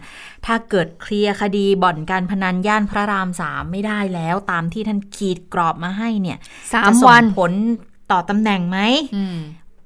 [0.45, 6.37] ถ้าเกิดเคลียร์คดีบ่อนการพนันย่านพระรามสามไม่ได้แล้ว ตามที่ท่านขีดกรอบมาให้เนี่ย
[6.73, 7.51] สามวันผล
[8.11, 8.79] ต่อตำแหน่งไหม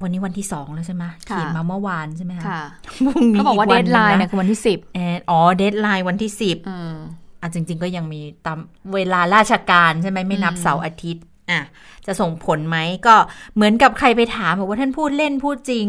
[0.01, 2.43] วันนี้วันที่สองแล้วใช่ไหมขีดมาเมื่อวานใช่ไหมคะ
[3.31, 4.79] เขาบอกว่า deadline เนี่ยคือวันที่สิบ
[5.29, 6.57] อ๋อ deadline วันที่สิบ
[7.41, 8.59] อะจริง ๆ ก็ยังมีตาม
[8.93, 11.61] เวลาราชการใช่ไหมไม่นับเสาร์อาทิตย์อะ
[12.05, 13.15] จะส่งผลไหมก็
[13.55, 15.87] เหมือนกับใครไปถามบอกว่าท่านพูดเล่นพูดจริง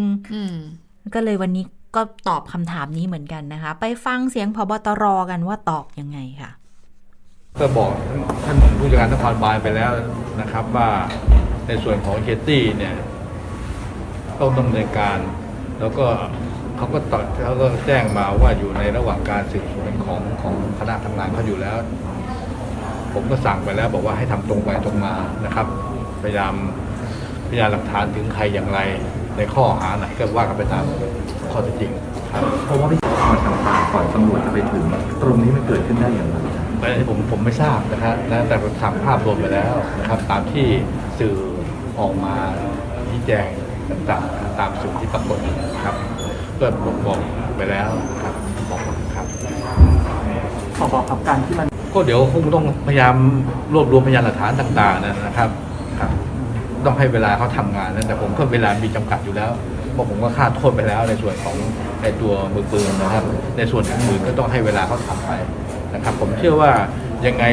[1.15, 1.65] ก็เลยวันนี้
[1.97, 6.51] ก็ตอบคำถามนี้เหมือนกันนะคะ ไปฟังเสียงพบตรกันว่าตอบยังไงค่ะ
[7.61, 7.91] ก็บอก
[8.45, 9.91] ท่านผู้จัดการนครบาลไปแล้ว
[10.41, 10.89] นะครับว่า
[11.67, 12.95] ในส่วนของเคตี้เนี่ย
[14.41, 15.19] ต้องดำเนินการ
[15.81, 16.07] แล้วก็
[16.77, 21.77] เขาก็ตอดเขาก็แจ้งมาว่าอยู่ในระหว่างการสืบสวนของของคณะทำงานเขาอยู่แล้ว
[23.15, 25.67] ผมก็สั่งไปแล้วบอกว่าให้ทำตรงไปตรงมานะครับ
[26.23, 26.55] พยายาม
[27.49, 28.81] พยายามหลักฐานถึงใครอย่างไร
[29.37, 30.85] ในข้อหาไหนก็ว่ากันไปตาม
[31.53, 31.91] ข้อเท็จจริง
[32.33, 32.99] ครับเพราะว่าพี่
[33.31, 34.85] มาต่างๆก่อนตำรวจจะไปถึง
[35.23, 36.37] ตรงนี้มันเกิดขึ้นได้อย่างไร
[36.81, 38.15] แต่ผมผมไม่ทราบนะครับ
[38.49, 40.67] แต่ผมทำภาพรวมไปแล้วนะครับ ตามที่
[41.19, 41.35] สื่อ
[42.01, 42.35] ออกมา
[43.09, 43.47] ชี้แจง
[43.91, 45.39] ต่างๆ ตามสื่อที่ปรากฏ
[45.85, 45.97] ครับ
[46.61, 47.19] ก็ผมบอก
[47.57, 47.89] ไปแล้ว
[48.23, 48.35] ครับ
[48.71, 48.81] บอก
[49.15, 49.27] ครับ
[50.77, 53.15] ขอบอกครับการที่มันก็เดี๋ยวคงต้องพยายาม
[53.75, 55.51] รวบรวมพยานหลักฐานต่าง ๆ นะครับครับ
[56.85, 59.51] ต้องให้เวลาเขาทำงานนะแต่ผมก็เวลามีจำกัดอยู่แล้ว
[59.93, 61.57] เพราะผมก็ค่าโทษไปแล้วในส่วนของ
[62.03, 63.25] ในตัวมือปืนนะครับ
[63.59, 65.33] ในส่วนอื่นก็ต้องให้เวลาเขาทำไป
[65.95, 66.71] นะครับ ผมเชื่อว่า
[67.27, 67.45] ยังไง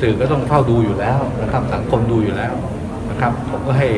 [0.00, 2.54] สื่อก็ต้องเฝ้าดูอยู่แล้วนะครับ สังคมดูอยู่แล้ว
[3.10, 3.88] นะครับ ผมก็ให้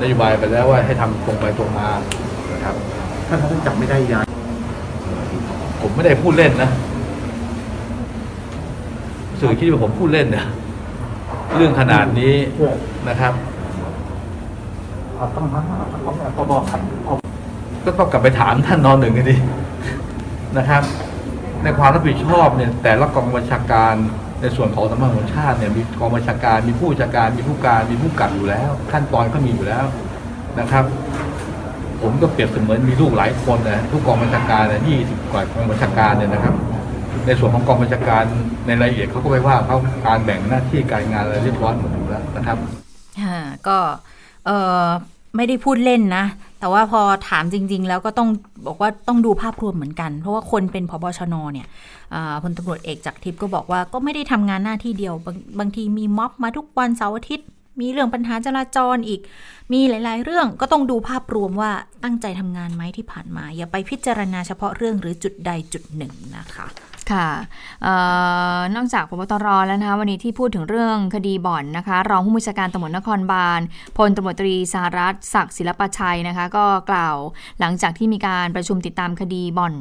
[0.00, 1.88] นโยบายไปแล้วว่าให้ทำตรงไปตรงมา
[2.52, 2.74] นะครับ
[3.28, 4.26] ถ้าเขาจับไม่ได้ย้าย
[5.82, 6.70] ผมไม่ได้พูดเล่นนะ
[9.40, 10.44] สื่อคิดว่าผมพูดเล่นนะ
[11.56, 12.34] เรื่องขนาดนี้
[13.08, 13.32] นะครับ
[15.36, 15.60] ต้องมา
[16.04, 16.14] พบ
[16.70, 16.80] ครับ
[17.84, 19.36] ก็ต้องกลับไปถามท่านนอนหนึ่งกันดิ
[20.58, 20.82] นะครับ
[21.64, 23.94] ในความรับผิดชอบเนี่ย แต่ละกองบัญชาการ
[24.40, 29.84] ในส่วนของสำนักงานชาติเนี่ยมีกองบัญชาการมีผู้จัดการมีผู้การมีผู้กัดอยู่แล้ว ขั้นตอนก็มีอยู่แล้ว
[30.60, 30.84] นะครับ
[32.02, 36.54] ผมก็เปรียบเสมือนมีลูกหลายคนนะทุกกองบัญชาการเนี่ยยี่สิบกว่ากองบัญชาการเนี่ยนะครับ
[37.26, 38.24] ในส่วนของกองบัญชาการ
[38.66, 42.58] ในรายละเอียดเขาก็ไปว่าเขาการแบ่งหน้าที่การงานอะไรเรียบร้อยหมดอยู่แล้วนะครับ
[43.68, 43.78] ก็
[44.46, 44.50] เอ
[44.84, 44.86] อ
[45.36, 46.24] ไม่ได้พูดเล่นนะ
[46.60, 48.28] แต่ว่าพอถามจริง ๆ แล้วก็ต้อง
[48.66, 51.66] บอกว่าต้องดูภาพรวมเหมือนกัน เพราะว่าคนเป็นพบชนเนี่ย
[52.42, 57.48] พลตำรวจเอกจากทิพย์ก็บอกว่าก็ไม่ได้ทำงานหน้าที่เดียวบางบางทีมีม็อบมาทุกวันเสาร์อาทิตย์
[57.80, 59.20] มีเรื่องปัญหาจราจรอีก
[59.72, 61.70] มีหลาย ๆ เรื่องก็ต้องดูภาพรวมว่า
[62.04, 66.66] ตั้งใจทำงานไหมที่ผ่านมา อย่าไปพิจารณาเฉพาะเรื่องหรือจุดใดจุดหนึ่งนะคะ
[67.12, 67.28] ค่ะ
[68.76, 73.60] นอกจากพบตรแล้วนะคะวันนี้ที่พูดถึงเรื่องคดีบ่อนนะคะ รองผู้บัญชาการตำรวจนครบาล
[73.96, 77.16] พลตำรวจตรีสหรัฐศักดิ์ศิลปชัยนะคะ ก็กล่าว
[77.60, 79.74] หลังจากที่มีการประชุมติดตามคดีบ่อน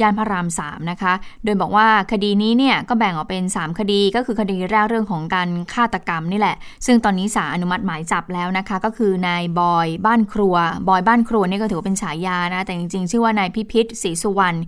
[0.00, 1.12] ย่านพระรามสามนะคะ
[1.44, 6.56] โดยบอกว่าคดีนี้เนี่ยก็แบ่งออกเป็น 3 คดีก็คือคดีแรกเรื่องของการฆาตกรรมนี่แหละ
[6.86, 10.56] ซึ่งตอนนี้ศาลอนุมัติหมายจับแล้วนะคะ ก็คือนายบอยบ้านครัว
[10.88, 14.58] บอยบ้านครัวนี่ก็ถือว่าเป็นฉายานะแต่จริงๆ ชื่อว่านายพิพิธศรีสุวรรณ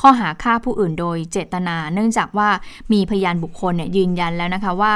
[0.00, 2.48] ข้อหาฆ่าผู้อื่นโดยเจตนา เนื่องจากว่า
[2.92, 4.94] มีพยานบุคคลเนี่ยยืนยันแล้วนะคะว่า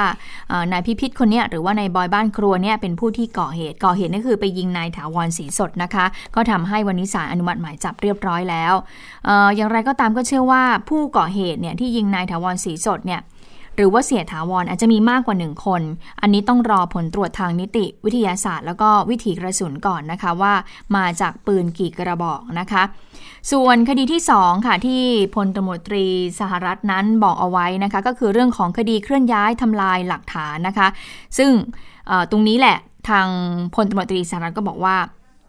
[0.72, 8.72] นายพิพิธคนนี้หรือว่านายบอยบ้านครัวเนี่ยเป็นผู้ที่ก่อเหตุก่อเหตุนั่นคือไปยิงนายถาวรศรีสดนะคะ ก็ทำให้วันนี้ศาลอนุมัติหมายจับเรียบร้อยแล้ว
[9.28, 13.20] ออย่างไรก็ตามก็เชื่อว่าผู้ก่อเหตุเนี่ยที่ยิงนายถาวรศรีสดเนี่ย
[13.76, 15.82] หรือว่าเสียถาวรอาจจะมีมากกว่าหนึ่งคน
[16.20, 20.52] อันนี้ต้องรอผลตรวจทางนิติวิทยาศาสตร์ แล้วก็วิถีกระสุนก่อนนะคะว่า
[20.96, 22.82] มาจากปืนกี่กระบอกนะคะ
[23.52, 25.02] ส่วนคดีที่ 2 ค่ะที่
[25.34, 26.04] พลตมตรี
[26.40, 30.88] สหรัฐนั้นบอกเอาไว้นะคะ ก็คือเรื่องของคดีเคลื่อนย้ายทำลายหลักฐานนะคะ
[31.38, 31.50] ซึ่ง
[32.30, 32.76] ตรงนี้แหละ
[33.08, 33.26] ทาง
[33.74, 34.96] พลตำรวตรีสารัตก็บอกว่า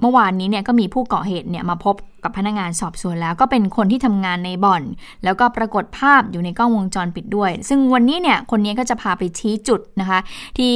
[0.01, 1.95] เมื่อวานนี้เนี่ยก็มีผู้ก่อเหตุเนี่ยมาพบ
[2.27, 4.83] กับพนักงานสอบสวนแล้ว ก็เป็นคนที่ทำงานในบ่อน
[5.23, 10.19] แล้วก็ปรากฏภาพอยู่ในกล้องวงจรปิดด้วย ซึ่งวันนี้เนี่ยคนนี้ก็จะพาไปชี้จุดนะคะ
[10.57, 10.73] ที่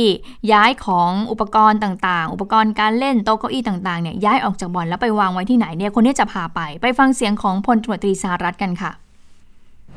[0.52, 8.92] ย้ายของอุปกรณ์ต่างๆ อุปกรณ์การเล่นโต๊ะเก้าอี้ต่างๆเนี่ยย้ายออกจากบ่อนแล้วไปวางไว้ที่ไหนเนี่ยคนนี้จะพาไปไปฟังเสียงของพลตรวจตรีสารัตกันค่ะ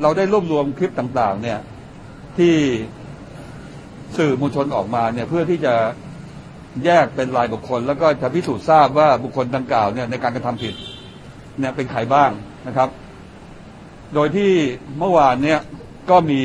[0.03, 1.59] เราได้รวบรวมคลิปต่างๆเนี่ย
[2.37, 2.55] ที่
[4.17, 5.75] สื่อมวลชนออกมาเนี่ยเพื่อที่จะ
[6.85, 10.75] แยกเป็นรายบุคคล แล้วก็จะพิสูจน์ทราบว่าบุคคลดังกล่าวเนี่ยในการกระทำผิด
[11.59, 12.31] เนี่ยเป็นใครบ้าง
[12.67, 12.89] นะครับ
[14.15, 14.51] โดยที่
[14.99, 15.61] เมื่อวานเนี่ย
[16.11, 16.41] ก็มี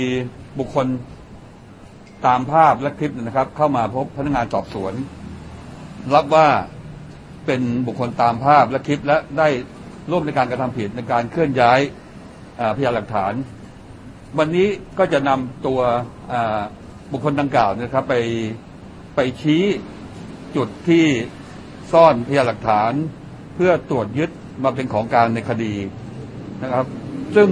[0.60, 0.88] บุคคล
[2.26, 4.94] ตามภาพและคลิปนะครับ เข้ามาพบพนักงานสอบสวน
[6.16, 6.48] รับว่า
[7.46, 9.48] เป็นบุคคลตามภาพและคลิปและได้
[10.12, 11.80] ร่วมในการกระทำผิดในการเคลื่อนย้าย
[12.76, 13.34] พยานหลักฐาน
[14.38, 14.68] วันนี้
[14.98, 15.80] ก็จะนำตัว
[17.12, 18.16] บุคคลดังกล่าวนะครับ ไป
[19.16, 19.64] ไปชี้
[20.56, 21.06] จุดที่
[21.92, 22.92] ซ่อนพยานหลักฐาน
[23.56, 24.32] เพื่อตรวจยึด
[24.64, 25.74] มาเป็นของกลางในคดี
[26.64, 26.86] นะครับ
[27.36, 27.50] ซึ่ง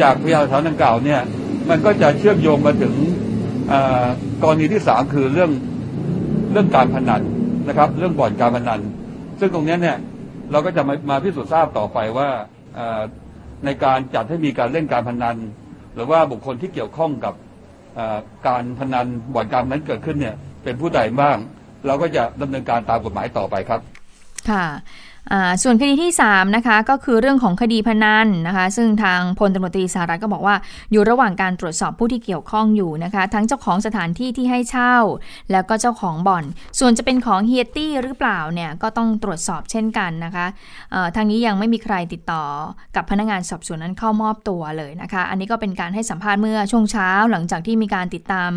[0.00, 1.20] จากพยานหลักฐานดังกล่าวเนี่ย
[1.70, 2.94] มันก็จะเชื่อมโยงมาถึง
[4.42, 5.50] กรณีที่สามคือเรื่อง
[6.52, 7.22] เรื่องการพนัน
[7.68, 8.80] นะครับ เรื่องบ่อนการพนัน
[9.40, 9.96] ซึ่งตรงนี้เนี่ย
[10.50, 12.28] เราก็จะมามาพิสูจน์ทราบต่อไปว่า
[13.64, 15.36] ในการจัดให้มีการเล่นการพนัน
[15.94, 17.34] หรือว่าบุคคลที่เกี่ยวข้องกับ
[18.48, 20.34] การพนันบ่อนการพนันเกิดขึ้นเนี่ย
[20.64, 21.36] เป็นผู้ใดบ้าง
[21.86, 23.80] เราก็จะดำเนินการตามกฎหมายต่อไปครับ
[24.50, 24.66] ค่ะ
[25.62, 30.56] ส่วนคดีที่3นะคะก็คือเรื่องของคดีพนันนะคะ ซึ่งทางพลตำรวจตรีสารัตก็บอกว่า
[30.92, 34.94] อยู่ระหว่างการตรวจสอบผู้ที่เกี่ยวข้องอยู่นะคะ ทั้งเจ้าของสถานที่ที่ให้เช่า
[35.52, 36.44] แล้วก็เจ้าของบ่อน
[36.78, 40.46] ส่วนจะเป็นของเฮียตี้หรือเปล่าเนี่ยก็ต้องตรวจสอบเช่นกันนะคะ
[40.92, 42.44] เอ่อทางนี้ยังไม่มีใครติดต่อ
[42.96, 48.52] กับพนักงานสอบสวนนั้นเข้ามอบตัวเลยนะคะ อันนี้ก็เป็นการให้สัมภาษณ์เมื่อช่วงเช้า หลังจากที่มีการติดตาม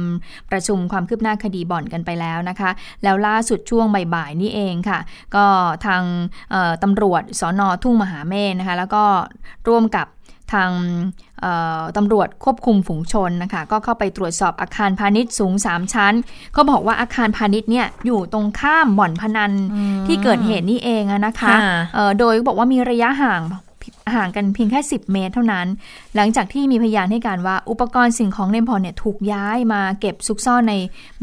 [0.51, 2.69] ประชุมความคืบหน้าคดีบ่อนกันไปแล้วนะคะ
[3.03, 4.99] แล้วล่าสุดช่วงบ่ายๆนี่เองค่ะ
[5.35, 5.45] ก็
[5.85, 6.03] ทาง
[6.83, 9.03] ตำรวจสอนอทุ่งมหาเมฆนะคะแล้วก็
[9.67, 10.07] ร่วมกับ
[10.53, 10.71] ทาง
[11.41, 16.13] เอ่อตำรวจควบคุมฝูงชนนะคะก็เข้าไปตรวจสอบอาคารพาณิชย์สูง 3 ชั้น
[16.53, 19.51] เขาบอกว่าอาคารพาณิชย์เนี่ยอยู่ตรงข้ามบ่อนพนัน
[20.07, 23.41] ที่เกิดเหตุนี่เองอะนะคะค่ะเอ่อโดยบอกว่ามีระยะห่าง
[24.15, 25.67] ห่างกันเพียงแค่ 10 เมตรเท่านั้น
[26.15, 30.73] หลังจากที่มีพยานให้การว่าอุปกรณ์สิ่งของในบ่อนเนี่ยถูกย้ายมาเก็บซุกซ่อนใน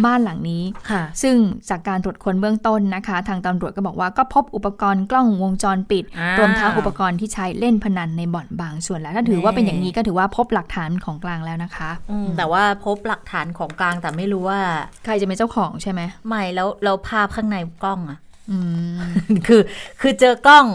[0.04, 1.36] บ้านหลังนี้ค่ะซึ่ง
[1.70, 14.60] จากการตรวจค้นเบื้องต้นนะคะ ทางตำรวจก็บอกว่าก็พบอุปกรณ์กล้องวงจรปิดอ่ารวมทั้งอุปกรณ์ที่ใช้เล่นพนันในบ่อนบางส่วนแล้ว ถ้าถือว่าเป็นอย่างนี้ก็ถือว่าพบหลักฐานของกลางแล้วนะคะอืมแต่ว่าพบหลักฐานของกลางแต่ไม่รู้ว่า
[15.04, 18.18] ใครจะเป็นเจ้าของใช่ไหมไม่แล้วเราภาพข้างในกล้องอะ
[18.50, 18.58] อื
[18.96, 18.98] ม
[19.46, 19.62] คือ
[20.00, 20.66] คือเจอกล้อง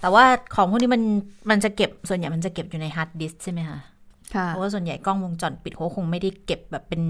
[0.00, 1.02] แต่ว่าของพวกนี้มัน
[1.50, 3.78] มันจะเก็บส่วนใหญ่มันจะเก็บอยู่ในฮาร์ดดิสก์ใช่ไหมคะ
[4.34, 7.02] ค่ะเพราะว่าส่วนใหญ่กล้องวงจรปิดเขาคงไม่ได้เก็บแบบเป็น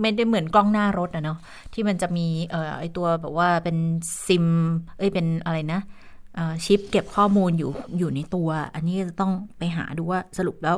[0.00, 1.38] ไม่ได้เหมือนกล้องหน้ารถอะเนาะ
[1.72, 3.76] ที่มันจะมีเอ่อไอตัวแบบว่าเป็น
[4.26, 4.46] ซิม
[4.98, 5.80] เอ้ยเป็นอะไรนะ
[6.34, 10.76] เอ่อชิปเก็บข้อมูลอยู่อยู่ในตัว อันนี้จะต้องไปหาดูว่าสรุปแล้ว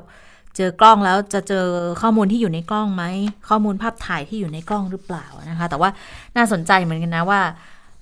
[0.56, 1.66] เจอกล้องแล้วจะเจอ
[2.02, 3.04] ข้อมูลที่อยู่ในกล้องไหม
[3.48, 5.90] ข้อมูลภาพถ่ายที่อยู่ในกล้องหรือเปล่านะคะ แต่ว่า
[6.36, 7.40] น่าสนใจเหมือนกันนะว่า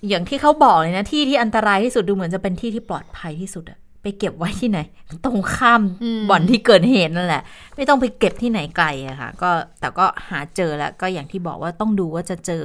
[0.08, 4.78] อย่างที่เขาบอกเลยนะที่ที่อันตรายที่สุดดูเหมือนจะเป็นที่ที่ปลอดภัยที่สุดอะไปเก็บไว้ที่ไหน
[5.24, 7.42] ตรงข้ามอืมบ่อนที่เกิดเหตุนั่นแหละ
[7.76, 12.64] ไม่ต้องไปเก็บที่ไหนไกลอะค่ะ ก็แต่ก็หาเจอแล้วก็อย่างที่บอกว่าต้องดูว่าจะเจอ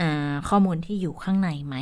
[0.00, 1.74] อาข้อมูลที่อยู่ข้างในไหม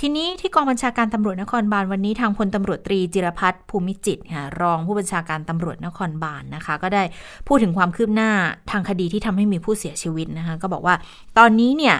[0.00, 7.02] ทีนี้ที่กองบัญชาการตำรวจนครบาลวันนี้ทางพลตำรวจตรีจิรพัฒน์ภูมิจิตรค่ะรองผู้บัญชาการตำรวจนครบาลนะคะ ก็ได้
[7.48, 8.30] พูดถึงความคืบหน้า
[8.70, 10.94] ทางคดีที่ทำให้มีผู้เสียชีวิตนะคะ ก็บอกว่า
[11.38, 11.96] ตอนนี้เนี่ย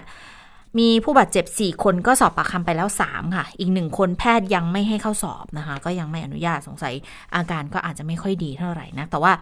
[0.79, 6.93] มีผู้บาดเจ็บ 4 คนก็สอบปากคำไปแล้ว 3 ค่ะ อีกหนึ่งคนแพทย์ยังไม่ให้เข้าสอบนะคะ ก็ยังไม่อนุญาตสงสัย
[7.35, 9.33] อาการก็อาจจะไม่ค่อยดีเท่าไหร่นะ แต่ว่า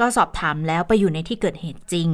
[0.00, 2.08] ก็สอบถามแล้วไปอยู่ในที่เกิดเหตุจริง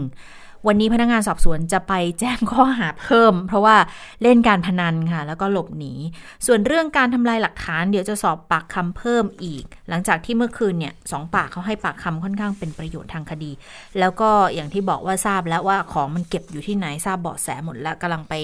[0.67, 3.77] วันนี้พนักงานสอบสวนจะไปแจ้งข้อหาเพิ่ม เพราะว่า
[4.23, 5.93] เล่นการพนันค่ะ แล้วก็หลบหนี
[6.47, 13.51] ส่วนเรื่องการทำลายหลักฐานเดี๋ยวจะสอบปากคำเพิ่มอีก หลังจากที่เมื่อคืนเนี่ยสองปากเขาให้ปากคำค่อนข้างเป็นประโยชน์ทางคดี
[13.99, 18.35] แล้วก็อย่างที่บอกว่าทราบแล้วว่าของมันเก็บอยู่ที่ไหนทราบเบาะแสหมดแล้วกำลังไป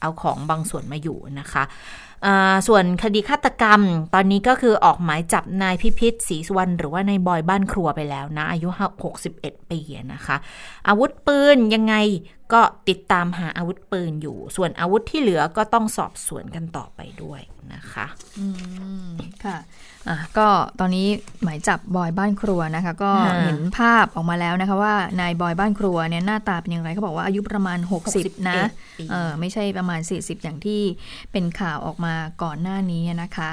[0.00, 1.62] เอาของบางส่วนมาอยู่นะคะ
[2.68, 3.80] ส่วนคดีฆาตกรรม
[4.14, 8.68] ตอนนี้ก็คือออกหมายจับนายพิพิธศรีสุวรรณหรือว่านายบอยบ้านครัวไปแล้วนะ อายุ
[9.18, 9.80] 61 ปี
[10.12, 10.36] นะคะ
[10.88, 11.94] อาวุธปืนยังไง
[12.54, 17.40] ก็ติดตามหาอาวุธปืนอยู่ ส่วนอาวุธที่เหลือก็ต้องสอบสวนกันต่อไปด้วย
[17.74, 18.06] นะคะ
[19.44, 19.58] ค่ะ
[20.08, 20.48] อะก็
[20.80, 21.08] ตอนนี้
[21.42, 27.78] หมายจับบอยบ้านครัวนะคะ ก็ค่ะเห็นภาพออกมาแล้วนะคะ ว่านายบอยบ้านครัวเนี่ยหน้าตาเป็นอย่างไรเขาบอกว่าอายุประมาณ
[28.14, 30.82] 60 นะ61ปีเออไม่ใช่ประมาณ 40 อย่างที่
[31.32, 33.50] เป็นข่าวออกมาก่อนหน้านี้นะคะ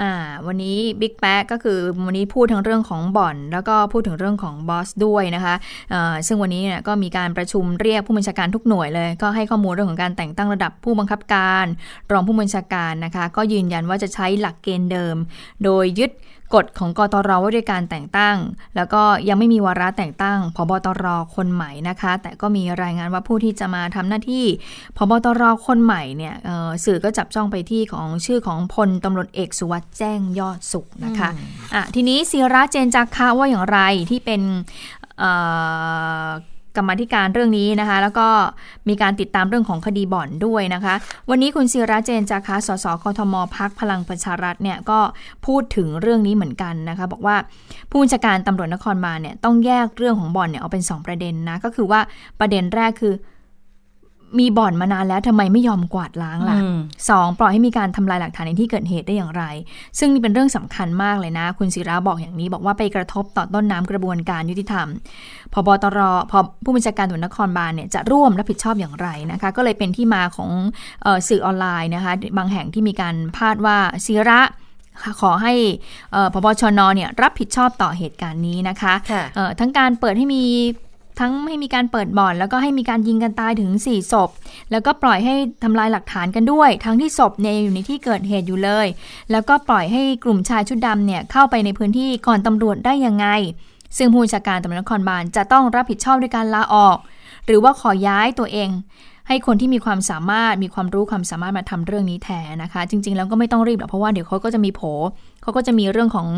[0.00, 0.10] อ่า
[0.46, 5.54] วันนี้บิ๊กแป๊ะก็คือวันนี้พูดทั้งเรื่องของบ่อน แล้วก็พูดถึงเรื่องของบอสด้วยนะคะ
[5.90, 11.66] เอ่อซึ่งวันนี้เนี่ยก็มีการประชุมเรียกผู้บัญชาการทุกหน่วยเลย ก็ให้ข้อมูลเรื่องของการแต่งตั้งระดับผู้บังคับการ
[12.12, 15.16] รองผู้บัญชาการนะคะ ก็ยืนยันว่าจะใช้หลักเกณฑ์เดิม
[15.64, 16.12] โดยยึด
[16.54, 18.36] กฎของกตรไว้ด้วยการแต่งตั้ง
[18.76, 21.04] แล้วก็ยังไม่มีวาระแต่งตั้งพบตร
[21.36, 24.44] คนใหม่นะคะ แต่ก็มีรายงานว่าผู้ที่จะมาทำหน้าที่
[24.96, 31.30] พบตรคนใหม่เนี่ยเอ่อสื่อก็จับจ้องไปที่ของชื่อของพลตำรวจเอกสุวัสด์แจ้งยอดสุขนะคะ
[31.74, 33.78] อะทีนี้ศิระเจนจาคะว่าอย่างไร
[34.10, 34.42] ที่เป็น
[35.18, 35.32] เอ่
[36.26, 36.28] อ
[36.78, 38.28] กรรมธิการเรื่องนี้นะคะ แล้วก็
[38.88, 40.94] มีการติดตามเรื่องของคดีบ่อนด้วยนะคะ
[41.30, 44.98] วันนี้คุณศิระเจนจาคะสสกทมพักพลังประชารัฐเนี่ยก็
[45.46, 47.36] พูดถึงเรื่องนี้เหมือนกันนะคะ บอกว่า
[47.90, 52.00] ผู้บัญชาการตำรวจนครบาลเนี่ยต้องแยกเรื่องของบ่อนเนี่ยเอาเป็น 2 ประเด็นนะก็คือว่า
[52.40, 53.14] ประเด็นแรกคือ
[54.38, 59.44] มีบ่อนมานานแล้วทำไมไม่ยอมกวาดล้างล่ะอืมสองปล่อยให้มีการทำลายหลักฐานในที่เกิดเหตุได้อย่างไร
[59.98, 64.88] ซึ่งนี่เป็นเรื่องสำคัญมากเลยนะ คุณศิระบอกอย่างนี้บอกว่าไปกระทบต่อต้นน้ำกระบวนการยุติธรรม
[65.52, 65.98] พบตร
[66.30, 70.50] พอผู้บัญชาการตำรวจนครบาลเนี่ยจะร่วมรับผิดชอบอย่างไรนะคะ ก็เลยเป็นที่มาของ
[71.02, 74.40] เออสื่อออนไลน์นะคะ บางแห่งที่มีการพาดว่าศิระ
[75.20, 75.54] ขอให้
[76.12, 80.44] เอ่อพบชนเนี่ยรับผิดชอบต่อเหตุการณ์นี้นะคะค่ะเอ่อทั้งการเปิดให้มี
[81.20, 84.30] ทั้งให้มีการเปิดบ่อน แล้วก็ให้มีการยิงกันตายถึง 4 ศพ
[84.70, 88.86] แล้วก็ปล่อยให้ทำลายหลักฐานกันด้วย ทั้งที่ศพเนี่ยอยู่ในที่เกิดเหตุอยู่เลย
[89.30, 93.26] แล้วก็ปล่อยให้กลุ่มชายชุดดำเนี่ยเข้าไปในพื้นที่ก่อนตำรวจได้ยังไง
[93.96, 96.96] ซึ่งผู้บัญชาการตำรวจนครบาลจะต้องรับผิดชอบด้วยการลาออก
[97.46, 98.70] หรือว่าขอย้ายตัวเอง
[99.28, 104.80] ให้คนที่มีความสามารถมีความรู้ความสามารถมาทำเรื่องนี้แทนนะคะ จริง ๆ แล้วก็ไม่ต้องรีบหรอกเพราะว่าเดี๋ยวเขาก็จะมีโผ
[105.42, 106.28] เขาก็จะมีเรื่องของ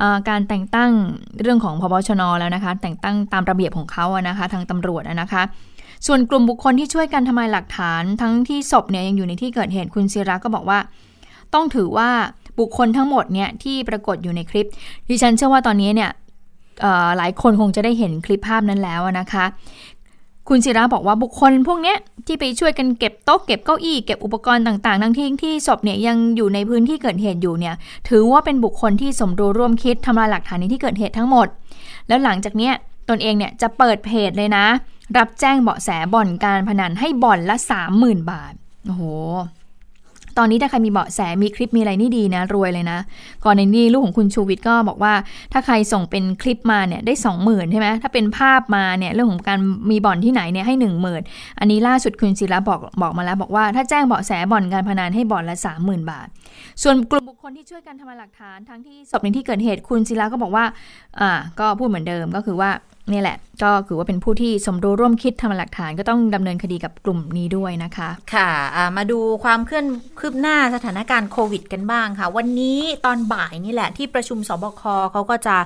[0.00, 0.90] อการแต่งตั้ง
[1.42, 5.42] เรื่องของพบชนแล้วนะคะ แต่งตั้งตามระเบียบของเขาอะนะคะ ทางตำรวจอะนะคะ
[6.06, 10.78] ส่วนกลุ่มบุคคลที่ช่วยกันทำลายหลักฐานทั้งที่ศพเนี่ยยังอยู่ในที่เกิดเหตุคุณศิระก็บอกว่า
[11.54, 12.10] ต้องถือว่า
[12.58, 14.68] บุคคลทั้งหมดเนี่ยที่ปรากฏอยู่ในคลิป
[15.08, 16.10] ดิฉันเชื่อว่าตอนนี้เนี่ย
[17.18, 19.44] หลายคนคงจะได้เห็นคลิปภาพนั้นแล้วนะคะ
[20.48, 27.74] คุณศิระบอกว่าบุคคลพวกเนี้ยที่ไปช่วยกันเก็บโต๊ะเก็บเก้าอี้เก็บอุปกรณ์ต่างๆ ทั้งที่ที่ศพเนี่ยยังอยู่ในพื้นที่เกิดเหตุอยู่เนี่ย
[28.08, 31.46] ถือว่าเป็นบุคคลที่สมรู้ร่วมคิดทำลายหลักฐานในที่เกิดเหตุทั้งหมด
[32.08, 32.74] แล้วหลังจากเนี้ย
[33.08, 34.66] ตนเองเนี่ยจะเปิดเพจเลยนะ
[35.16, 37.56] รับแจ้งเบาะแสบ่อนการพนันให้บ่อนละ
[37.92, 38.52] 30,000 บาท
[38.86, 39.02] โอ้โห
[40.38, 42.98] ตอนนี้ถ้าใครมีเบาะแสมีคลิปมีอะไรนี่ดีนะรวยเลยนะ
[43.44, 45.12] ก่อนในนี้ลูกของคุณชูวิทย์ก็บอกว่า
[45.52, 49.58] ถ้าใครส่งเป็นคลิปมาเนี่ยได้ 20,000ใช่ไหมถ้าเป็นภาพมาเนี่ยเรื่องของการ
[49.90, 50.74] มีบ่อนที่ไหนเนี่ยให้
[51.18, 56.26] 10,000 อันนี้ล่าสุดคุณศิระบอกบอกมาแล้วบอกว่า ถ้าแจ้งเบาะแสบ่อนการพนันให้บ่อนละ 30,000 บาท
[56.82, 60.64] ส่วนกลุ่มบุคคลที่ช่วยกันทำลายหลักฐานทั้งที่ศพในที่เกิดเหตุคุณศิระก็บอกว่า
[61.20, 62.70] อ่าก็พูดเหมือนเดิมก็คือว่า
[63.12, 68.48] นี่แหละ ก็คือว่าเป็นผู้ที่สมรู้ร่วมคิดทำหลักฐานก็ต้องดำเนินคดีกับกลุ่มนี้ด้วยนะคะ ค่ะ
[68.96, 69.86] มาดูความเคลื่อน
[70.18, 75.56] คืบหน้าสถานการณ์โควิด กันบ้างค่ะ วันนี้ตอนบ่ายนี่แหละที่ประชุมสบคเขาก็จะ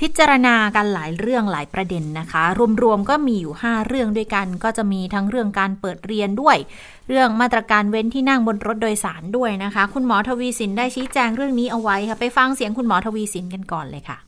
[0.00, 2.42] พิจารณากันหลายเรื่องหลายประเด็นนะคะ
[2.82, 6.56] รวมๆก็มีอยู่ 5 เรื่องด้วยกัน ก็จะมีทั้งเรื่องการเปิดเรียนด้วย
[7.08, 14.18] เรื่องมาตรการเว้นที่นั่งบนรถโดยสารด้วยนะคะ คุณหมอทวีสินได้ชี้แจงเรื่องนี้เอาไว้ค่ะไปฟังเสียงคุณหมอทวีสินกันก่อนเลยค่ะ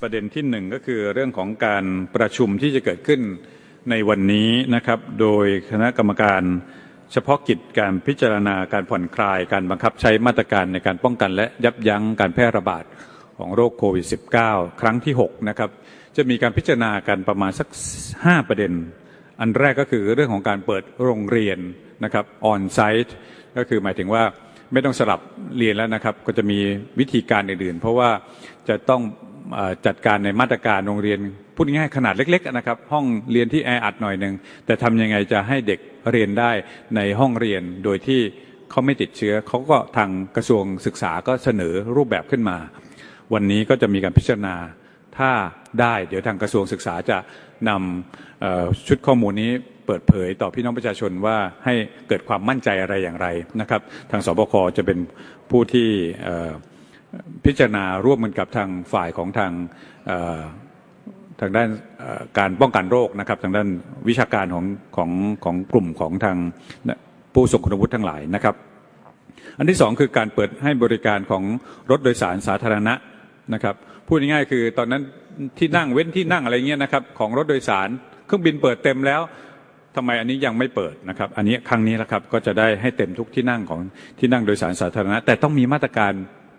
[0.00, 1.84] ประเด็นที่หนึ่งก็คือเรื่องของการ
[2.16, 3.20] ประชุมที่จะเกิดขึ้น
[3.90, 6.42] ในวันนี้นะครับ โดยคณะกรรมการ
[7.12, 12.84] เฉพาะกิจการพิจารณาการผ่อนคลาย การบังคับใช้มาตรการในการป้องกันและยับยั้งการแพร่ระบาด
[13.38, 14.06] ของโรคโควิด
[14.42, 15.70] -19 ครั้งที่ 6 นะครับ
[16.16, 17.68] จะมีการพิจารณากันประมาณสัก
[18.08, 18.72] 5 ประเด็น
[19.40, 21.58] อันแรกก็คือเรื่องของการเปิดโรงเรียน
[22.04, 23.14] นะครับออนไซต์
[23.56, 24.22] ก็คือหมายถึงว่า
[24.72, 25.20] ไม่ต้องสลับ
[25.56, 26.58] เรียนแล้วนะครับ ก็จะมี
[26.98, 28.10] วิธีการอื่นๆ เพราะว่า
[28.68, 29.02] จะต้อง
[29.86, 31.20] จัดการในมาตรการโรงเรียน
[31.54, 34.34] พูดง่ายขนาดเล็ก ๆ นะครับ ห้องเรียนที่แออัดหน่อยหนึ่ง
[34.66, 36.50] แต่ทำยังไงจะให้เด็กเรียนได้
[36.96, 38.20] ในห้องเรียนโดยที่
[38.70, 42.56] เขาไม่ติดเชื้อเขาก็ทางกระทรวงศึกษาก็เสนอรูปแบบขึ้นมา
[43.34, 44.56] วันนี้ก็จะมีการพิจารณา
[45.18, 45.30] ถ้า
[45.80, 47.18] ได้เดี๋ยวทางกระทรวงศึกษาจะ
[47.68, 49.50] นำชุดข้อมูลนี้
[49.86, 51.74] เปิดเผยต่อพี่น้องประชาชนว่าให้
[52.08, 53.26] เกิดความมั่นใจอะไรอย่างไร
[53.60, 54.98] นะครับ ทางสบคจะเป็น
[55.50, 55.88] ผู้ที่
[57.44, 59.52] พิจารณาร่วมกันกับทางฝ่ายของทาง
[61.40, 61.68] ทางด้าน
[62.38, 63.68] การป้องกันโรคนะครับ ทางด้าน
[64.08, 64.64] วิชาการของ
[64.96, 65.10] ของ
[65.44, 66.36] ของกลุ่มของทาง
[67.34, 68.54] ผู้ทรงคุณวุฒิทั้งหลายนะครับ
[69.58, 71.42] อันที่สองคือการเปิดให้บริการของ
[71.90, 72.94] รถโดยสารสาธารณะ
[73.54, 73.74] นะครับ
[74.06, 75.02] พูดง่ายๆคือตอนนั้น
[75.58, 77.88] ที่นั่งเว้นที่นั่งอะไรเงี้ยนะครับของรถโดยสาร
[78.26, 79.20] เครื่องบินเปิดเต็มแล้ว
[79.96, 83.80] ทำไมอันนี้ยังไม่เปิดนะครับ อันนี้ครั้งนี้นะครับก็จะได้ให้เต็มทุกที่นั่งของ
[84.18, 86.12] ที่นั่งโดยสารสาธารณะ แต่ต้องมีมาตรการ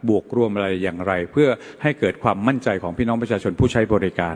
[0.10, 1.50] บวกรวมอะไรอย่างไร เพื่อ
[1.84, 4.36] ให้เกิดความมั่นใจของพี่น้องประชาชนผู้ใช้บริการ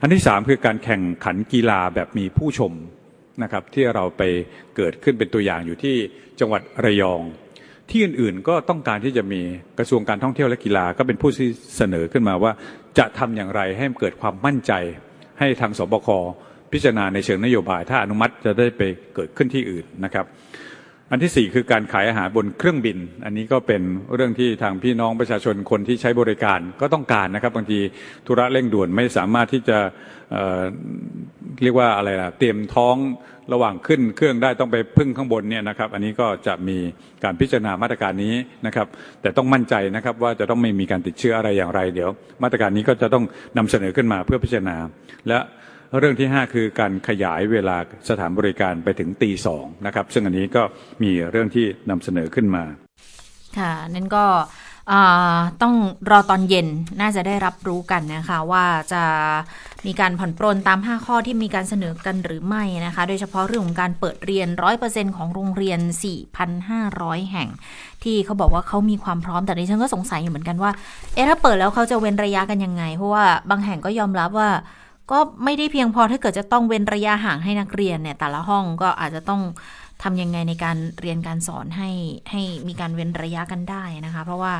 [0.00, 2.72] อันที่สามคือการแข่งขันกีฬาแบบมีผู้ชม
[3.42, 4.22] นะครับที่เราไป
[4.76, 5.96] เกิดขึ้นเป็นตัวอย่างอยู่ที่
[6.40, 7.22] จังหวัดระยอง
[7.90, 9.40] ที่อื่นๆก็ต้องการที่จะมี
[9.78, 12.52] กระทรวงการท่องเที่ยวและกีฬาก็เป็นผู้ที่เสนอขึ้นมาว่า
[12.98, 14.72] จะทำอย่างไรให้เกิดความมั่นใจ
[15.38, 16.08] ให้ทางสบค
[16.72, 18.82] พิจารณาในเชิงนโยบาย ถ้าอนุมัติจะได้ไป
[19.14, 20.26] เกิดขึ้นที่อื่นนะครับ
[21.10, 23.82] อันที่สี่คือการขายอาหารบนเครื่องบิน อันนี้ก็เป็น
[24.14, 27.78] เรื่องที่ทางพี่น้องประชาชนคนที่ใช้บริการก็ต้องการนะครับบางที
[28.26, 29.78] ธุระเร่งด่วนไม่สามารถที่จะ
[30.30, 32.96] เเรียกว่าอะไรล่ะเตรียมท้อง
[33.52, 36.78] ระหว่างขึ้นเครื่องได้ต้องไปพึ่งข้างบนเนี่ยนะครับอันนี้ก็จะมี
[37.24, 38.34] การพิจารณามาตรการนี้
[38.66, 38.86] นะครับ
[39.22, 42.10] แต่ต้องมั่นใจนะครับว่าจะต้องไม่มีการติดเชื้ออะไรอย่างไรเดี๋ยว
[42.42, 43.24] มาตรการนี้ก็จะต้อง
[43.58, 44.76] นำเสนอขึ้นมาเพื่อพิจารณา
[45.28, 45.38] และ
[45.98, 47.76] เรื่องที่ 5 คือการขยายเวลา
[48.08, 50.62] สถานบริการไปถึงตีสองนะครับ ซึ่งอันนี้ก็
[51.02, 52.64] มีเรื่องที่นำเสนอขึ้นมา
[53.58, 54.24] ค่ะ นั่นก็
[55.62, 55.74] ต้อง
[56.10, 56.68] รอตอนเย็น
[57.00, 59.02] น่าจะได้รับรู้กันนะคะ ว่าจะ
[59.86, 64.48] มีการผ่อนปรนตาม 5 ข้อที่มีการเสนอกันหรือไม่นะคะ โดยเฉพาะเรื่องของการเปิดเรียน
[64.82, 65.80] 100%ของโรงเรียน
[66.56, 67.48] 4,500 แห่ง
[68.04, 70.70] ที่เขาบอกว่าเขามีความพร้อมแต่ดิฉันก็สงสัยอยู่เหมือนกันว่า
[71.14, 74.50] เอ๊ะถ้าเปิดแล้วเขาจะเว้นระยะกันยังไง เพราะว่าบางแห่งก็ยอมรับว่า
[75.10, 79.42] ก็ไม่ได้เพียงพอถ้าเกิดจะต้องเว้นระยะห่างให้นักเรียนเนี่ย แต่ละห้องก็อาจจะต้อง
[80.02, 81.90] ทำยังไงในการเรียนการสอนให้
[82.30, 84.54] ให้มีการเว้นระยะกันได้นะคะ เพราะว่า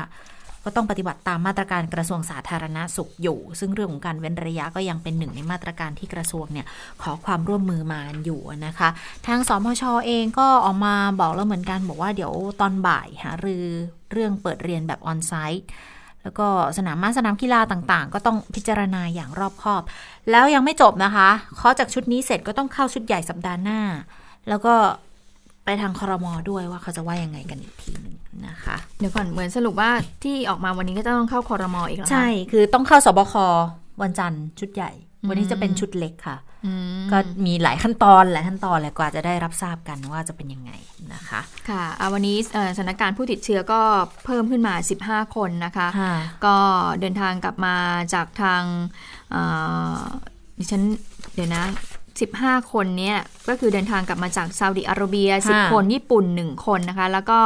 [0.65, 6.65] ก็ต้องปฏิบัติตามมาตรการกระทรวงสาธารณาสุขอยู่ ซึ่งเรื่องของการเว้นระยะก็ยังเป็นหนึ่งในมาตรการที่กระทรวงเนี่ย
[7.01, 8.89] ขอความร่วมมือมาอยู่นะคะ
[9.27, 13.65] ทางสมชเองก็ออกมาบอกแล้วเหมือนกันบอกว่าเดี๋ยวตอนบ่ายหารือ
[14.11, 15.65] เรื่องเปิดเรียนแบบออนไซต์
[16.23, 16.47] แล้วก็
[16.77, 19.81] สนามม้าสนามกีฬาต่างๆ ก็ต้องพิจารณาอย่างรอบคอบ
[20.31, 23.79] แล้วยังไม่จบนะคะเคาะจากชุดนี้เสร็จก็ต้องเข้าชุดใหญ่สัปดาห์หน้า
[24.49, 24.73] แล้วก็
[25.65, 28.15] ไปทางคอรมอด้วยว่าเขาจะว่ายังไงกันอีกทีหนึ่ง
[28.47, 29.91] นะคะ เดี๋ยวก่อนเหมือนสรุปว่า
[30.23, 33.33] ที่ออกมาวันนี้ก็จะต้องเข้าคอรมออีกแล้วใช่ คือต้องเข้าสบค
[34.01, 34.91] วันจันทร์ชุดใหญ่
[35.29, 36.37] วันนี้จะเป็นชุดเล็กค่ะ
[37.11, 40.71] ก็มีหลายขั้นตอนหลายขั้นตอนแหละกว่าจะได้รับทราบกันว่าจะเป็นยังไง
[41.13, 43.81] นะคะ ค่ะอ่าวันนี้เอ่อสถานการณ์ผู้ติดเชื้อก็
[44.25, 44.73] เพิ่มขึ้นมา
[45.25, 46.57] 15 คนนะคะค่ะก็
[46.99, 47.75] เดินทางกลับมา
[48.13, 48.63] จากทาง
[49.31, 49.43] เอ่
[49.97, 50.01] อ
[50.59, 50.83] ดิฉัน
[51.33, 51.65] เดี๋ยวนะ
[52.19, 57.39] 15 คนเนี่ยก็คือเดินทางกลับมาจากซาอุดิอาระเบียค่ะ10 คนญี่ปุ่น 1 คนนะคะ แล้วก็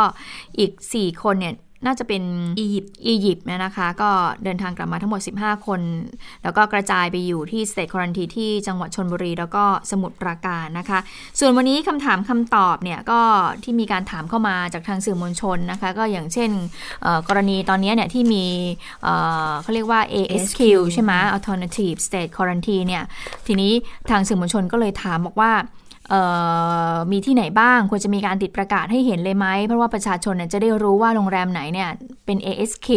[0.59, 1.53] อีก 4 คนเนี่ย
[1.85, 2.23] น่าจะเป็น
[2.59, 4.09] อียิปต์อียิปต์เนี่ยนะคะ ก็
[4.43, 5.81] เดินทางกลับมาทั้งหมด 15 คน
[6.43, 10.99] แล้วก็กระจายไปอยู่ที่สเตทควอนตีที่จังหวัดชนบุรี แล้วก็สมุทรปราการนะคะ
[11.39, 13.19] ส่วนวันนี้คำถามคำตอบเนี่ยก็
[13.63, 16.51] ที่มีการถามเข้ามาจากทางสื่อมวลชนนะคะ ก็อย่างเช่น
[17.03, 18.45] เอ่อกรณีตอนนี้เนี่ยที่มี
[19.03, 19.13] เอ่
[19.47, 20.59] อเขาเรียกว่า ASQ
[20.93, 23.03] ใช่ไหม Alternative State Quarantine เนี่ย
[23.47, 23.71] ทีนี้
[24.09, 25.82] ทางสื่อมวลชนก็เลยถามบอกว่าเอ่อ
[27.11, 31.89] มีที่ไหนบ้างควรจะมีการติดประกาศให้เห็นเลยไหม เพราะว่าประชาชนนจะได้รู้ว่าโรงแรมไหนเนี่ย
[32.25, 32.87] เป็น ASQ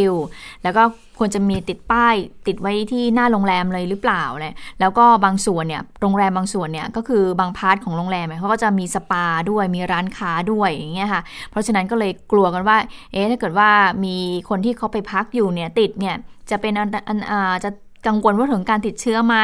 [0.63, 0.83] แล้วก็
[1.19, 2.15] ควรจะมีติดป้าย
[2.47, 12.77] ติดไว้ที่หน้าโรงแรมเลยหรือเปล่าเลยแล้วก็บางส่วนเนี่ยโรงแรมบางส่วนเนี่ยก็คือบางพาร์ทของโรงแรมเขาก็จะมีสปาด้วยมีร้านค้าด้วยอย่างเงี้ยค่ะ เพราะฉะนั้นก็เลยกลัวกันว่า
[13.13, 13.71] เอ๊ะถ้าเกิดว่า
[14.05, 14.17] มี
[14.49, 16.17] คนที่เขาไปพักอยู่เนี่ยติดเนี่ย
[16.51, 16.85] จะเป็นอั
[17.17, 17.71] นอ่าจะ
[18.07, 19.37] กังวลว่าถึงการติดเชื้อไหม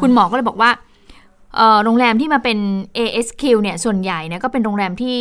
[0.00, 0.70] คุณหมอก็เลยบอกว่า
[1.84, 2.58] โรงแรมที่มาเป็น
[2.98, 5.18] ASQ เนี่ยส่วนใหญ่เนี่ยก็เป็นโรงแรมที่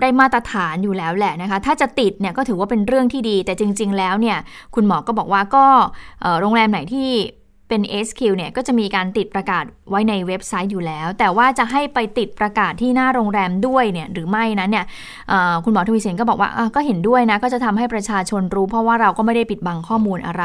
[0.00, 4.38] ได้มาตรฐานอยู่แล้วแหละนะคะ ถ้าจะติดเนี่ยก็ถือว่าเป็นเรื่องที่ดี แต่จริง ๆ แล้วเนี่ย
[4.74, 5.66] คุณหมอก็บอกว่าก็
[6.40, 7.10] โรงแรมไหนที่
[7.68, 14.84] เป็น SQ เนี่ยก็จะมีการติดประกาศไว้ในเว็บไซต์อยู่แล้ว แต่ว่าจะให้ไปติดประกาศที่หน้าโรงแรมด้วยเนี่ยหรือไม่นั้นเนี่ย
[15.64, 20.44] คุณหมอทวีเสนก็บอกว่าก็เห็นด้วยนะ ก็จะทำให้ประชาชนรู้เพราะว่าเราก็ไม่ได้ปิดบังข้อมูลอะไร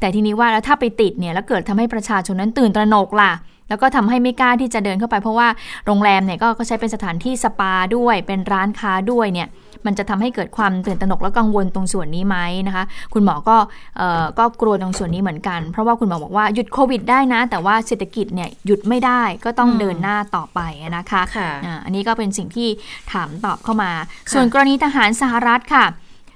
[0.00, 3.32] แต่ทีนี้ว่าแล้วถ้าไปติดเนี่ยแล้วเกิดทำให้ประชาชนนั้นตื่นตระหนกล่ะ
[3.68, 5.48] แล้วก็ทำให้ไม่กล้าที่จะเดินเข้าไปเพราะว่า
[5.86, 9.48] โรงแรมเนี่ยก็ก็ใช้เป็นสถานที่สปาด้วยเป็นร้านค้าด้วยเนี่ย
[9.86, 12.36] มันจะทำให้เกิดความตื่นตระหนกและกังวลตรงส่วนนี้ไหม
[12.66, 12.84] นะคะ
[13.14, 13.56] คุณหมอก็
[13.96, 20.60] เอ่อก็กลัวตรงส่วนนี้เหมือนกัน เพราะว่าคุณหมอบอกว่าหยุดโควิดได้นะ แต่ว่าเศรษฐกิจเนี่ยหยุดไม่ได้ก็ต้องเดินหน้าต่อไป
[20.96, 22.68] นะคะค่ะอ่าอันนี้ก็เป็นสิ่งที่
[23.12, 23.90] ถามตอบเข้ามา
[24.32, 25.84] ส่วนกรณีทหารสหรัฐค่ะ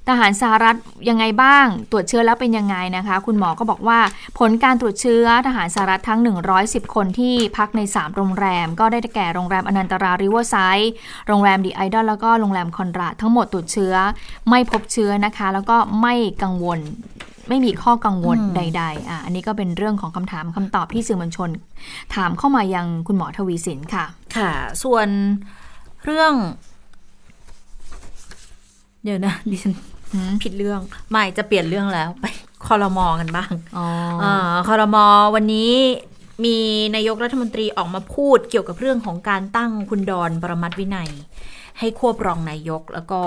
[0.08, 0.76] ทหารสหรัฐ
[1.08, 3.98] ยังไงบ้าง ตรวจเชื้อแล้วเป็นยังไงนะคะ คุณหมอก็บอกว่า
[4.38, 6.20] ผลการตรวจเชื้อทหารสหรัฐทั้ง
[6.56, 10.92] 110 คนที่พักใน 3 โรงแรม ก็ได้แก่โรงแรมอนันตราริเวอร์ไซด์
[11.28, 13.94] โรงแรมดีไอดอลแล้วก็โรงแรมคอนราดทั้งหมดตรวจเชื้อ
[14.48, 16.80] ไม่พบเชื้อนะคะ แล้วก็ไม่กังวล
[17.48, 21.50] ไม่มีข้อกังวลใดๆอะอันนี้ก็เป็นเรื่องของคำถามคำตอบที่สื่อมวลชน
[22.14, 24.04] ถามเข้ามายังคุณหมอทวีสินค่ะ
[24.36, 24.50] ค่ะ
[24.82, 25.08] ส่วน
[26.04, 26.34] เรื่อง
[29.04, 29.74] เดี๋ยวนะดิฉัน
[30.42, 30.80] ผิดเรื่อง
[31.10, 32.24] ไม่จะเปลี่ยนเรื่องแล้วไป
[32.66, 33.86] คอรมอกันบ้างอ๋อ
[34.22, 34.34] อ่า
[34.68, 35.04] คอรมอ
[35.34, 35.72] วันนี้
[36.44, 36.58] มี
[36.96, 41.10] นายกรัฐมนตรีออกมาพูดเกี่ยวกับเรื่องของการตั้งคุณดอนปรมัตถ์วินัย
[41.78, 43.20] ให้ควบรองนายกแล้วก็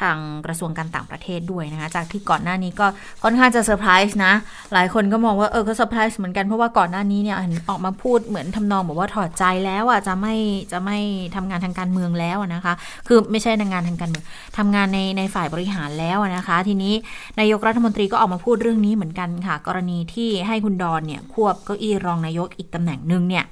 [0.00, 2.86] ทางกระทรวงการต่างประเทศด้วยนะคะ จากที่ก่อนหน้านี้ก็
[3.22, 4.32] ค่อนข้างจะเซอร์ไพรส์นะ
[4.72, 10.34] หลายคนก็มองว่าเออก็เซอร์ไพรส์เหมือนกันเพราะว่าก่อนหน้านี้เนี่ยเห็นออกมาพูดเหมือนทำนองบอกว่าถอดใจแล้วอะจะไม่
[10.72, 10.98] จะไม่
[11.34, 12.74] ทำงานทางการเมืองแล้วนะคะ
[13.08, 14.24] คือไม่ใช่ทำงานทางการเมือง
[14.58, 16.94] ทำงานในในฝ่ายบริหารแล้วนะคะ ทีนี้
[17.40, 23.44] นายกรัฐมนตรีก็ออกมาพูดเรื่องนี้เหมือนกันค่ะ กรณีที่ให้คุณดอนเนี่ยควบเก้าอี้รองนายกอีกตำแหน่งหนึ่งเนี่ย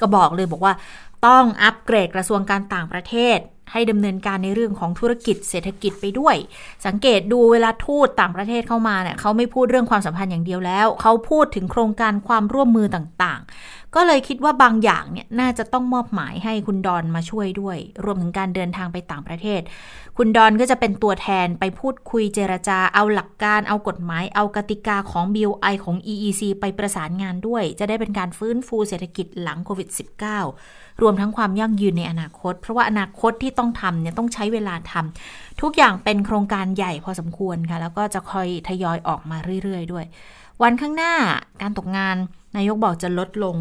[0.00, 0.72] ก็บอกเลยบอกว่า
[1.26, 3.38] ต้องอัปเกรดกระทรวงการต่างประเทศ
[3.74, 6.36] ให้ดำเนินการในเรื่องของธุรกิจเศรษฐกิจไปด้วย
[6.86, 19.60] สังเกตดูเวลาทูตต่างประเทศเข้ามาเนี่ยเขาไม่พูดเรื่องความสัมพันธ์อย่างเดียวแล้ว เขาพูดถึงโครงการความร่วมมือต่างๆ ก็เลยคิดว่าบางอย่างเนี่ยน่าจะต้องมอบหมายให้คุณดอนมาช่วยด้วย รวมถึงการเดินทางไปต่างประเทศ
[20.16, 40.04] คุณดอนก็จะเป็นตัวแทนไปพูดคุยเจรจาเอาหลักการเอากฎหมายเอากติกาของ BOI ของ EEC ไปประสานงานด้วย จะได้เป็นการฟื้นฟูเศรษฐกิจหลังโควิด -19 รวมทั้งความยั่งยืนในอนาคต เพราะว่าอนาคตที่ต้องทำเนี่ยต้องใช้เวลาทำทุกอย่างเป็นโครงการใหญ่พอสมควรค่ะ แล้วก็จะคอยทยอยออกมาเรื่อย ๆ ด้วย
[40.62, 41.12] วันข้างหน้า
[41.62, 42.16] การตกงาน
[42.56, 43.56] นายกบอกจะลดลง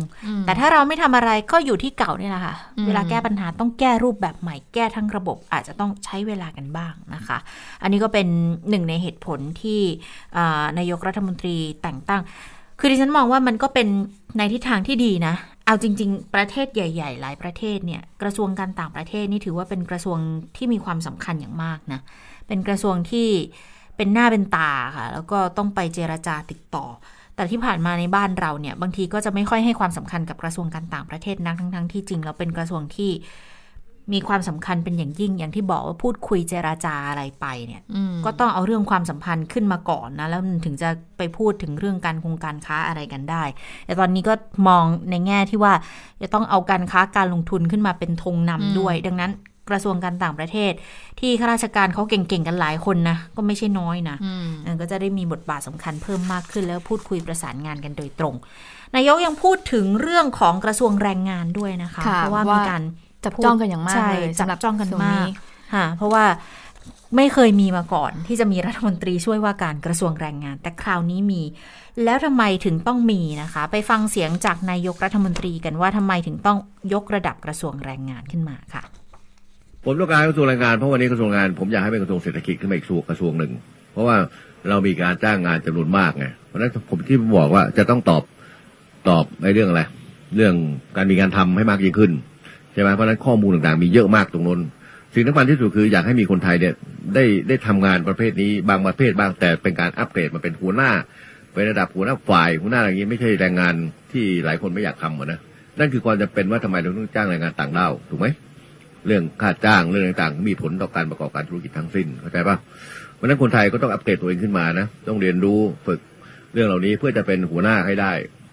[0.45, 2.55] แต่ถ้าเราไม่ทำอะไรก็อยู่ที่เก่านี่แหละค่ะ
[2.88, 7.38] เวลาแก้ปัญหาต้องแก้รูปแบบใหม่ แก้ทั้งระบบอาจจะต้องใช้เวลากันบ้างนะคะ
[7.81, 8.27] อันนี้ก็เป็น
[8.69, 9.81] หนึ่งในเหตุผลที่
[10.77, 12.21] นายกรัฐมนตรีแต่งตั้ง
[12.79, 13.88] คือดิฉันมองว่ามันก็เป็น
[14.38, 15.36] ในทิศทางที่ดีนะ
[15.66, 20.18] เอาจริง ๆ ประเทศใหญ่ ๆ หลายประเทศเนี่ยกระทรวงการต่างประเทศนี่ถือว่าเป็นกระทรวง
[20.57, 22.01] ที่มีความสำคัญอย่างมากนะ
[22.47, 23.30] เป็นกระทรวงที่
[23.97, 26.86] เป็นหน้าเป็นตาค่ะ แล้วก็ต้องไปเจรจาติดต่อ
[27.36, 33.11] แต่ที่ผ่านมาในบ้านเราเนี่ย บางทีก็จะไม่ค่อยให้ความสำคัญกับกระทรวงการต่างประเทศนักทั้งๆที่จริงแล้วเป็นกระทรวงที่
[34.14, 37.82] มีความสำคัญเป็นอย่างยิ่งอย่างที่บอกว่าพูดคุยเจราจาอะไรไปเนี่ย
[38.26, 43.43] ก็ต้องเอาเรื่องความสัมพันธ์ขึ้นมาก่อนนะ แล้วถึงจะไปพูดถึงเรื่องการคงการค้าอะไรกันได้
[43.86, 44.34] แต่ตอนนี้ก็
[44.68, 45.74] มองในแง่ที่ว่า
[46.22, 49.34] จะต้องเอาการค้าการลงทุนขึ้นมาเป็นธงนำด้วย ดังนั้น
[49.70, 50.72] กระทรวงการต่างประเทศ
[51.20, 54.18] ที่ข้าราชการเขาเก่งๆกันหลายคนนะก็ไม่ใช่น้อยนะ
[54.82, 58.36] ก็จะได้มีบทบาทสำคัญเพิ่มมากขึ้นแล้วพูดคุยประสานงานกันโดยตรง
[58.95, 62.82] นายกยังพูดถึงเรื่องของกระทรวงแรงงานด้วยนะคะ เพราะว่ามีการ
[63.26, 65.28] จับจ้องกันอย่างมากเลยจับจ้องกันมาก
[65.74, 66.26] ค่ะเพราะว่า
[67.15, 71.41] ไม่เคยมีมาก่อนที่จะมีรัฐมนตรีช่วยว่าการกระทรวงแรงงาน แต่คราวนี้มี
[72.03, 76.57] แล้วทำไมถึงต้องมีนะคะ ไปฟังเสียงจากนายกรัฐมนตรีกันว่าทำไมถึงต้อง
[76.93, 78.84] ยกระดับกระทรวงแรงงานขึ้นมาค่ะ
[79.86, 83.51] ผมต้องการกระทรวงแรงงานเพราะวันนี้กระทรวงงาน ผมอยากให้เป็นกระทรวงเศรษฐกิจขึ้นมาอีกกระทรวงหนึ่ง
[83.93, 84.15] เพราะว่า
[84.69, 88.24] เรามีการจ้างงานจำนวนมากไงเพราะฉะนั้นผมที่บอกว่าจะต้องตอบ
[89.09, 89.82] ตอบในเรื่องอะไร
[90.36, 90.55] เรื่อง
[90.95, 92.11] การมีการทำให้มากยิ่งขึ้น
[92.74, 94.61] ใช่ไหมเพราะนั้นข้อมูลต่างๆมีเยอะมากตรงนั้น
[95.13, 96.74] สิ่งสำคัญที่สุดคืออยากให้มีคนไทยเนี่ย
[97.15, 100.91] ได้ได้ทำงานประเภทนี้บางประเภทบางแต่เป็นการอัปเกรดมาเป็นหัวหน้า
[101.51, 103.74] ไประดับหัวหน้าฝ่ายหัวหน้าอะไรอย่างนี้ไม่ใช่แรงงาน
[104.11, 105.39] ที่หลายคนไม่อยากทำหรอนะ
[105.80, 108.28] นั่นคือความจำเป็นว่าทำไมเราต้องจ้างแรงงานต่างด้าวถูกไหม
[109.07, 112.57] เรื่องค่าจ้างเรื่องต่างๆ มีผลต่อการประกอบการธุรกิจทั้งสิ้นเข้าใจปะ
[113.15, 115.99] เพราะนั้นคนไทยก็ต้องอัปเกรดตัวเองขึ้นมานะต้องเรียนรู้ฝึก
[116.53, 118.11] เรื่องเหล่านี้เพื่อจะเป็นหัวหน้าให้ได้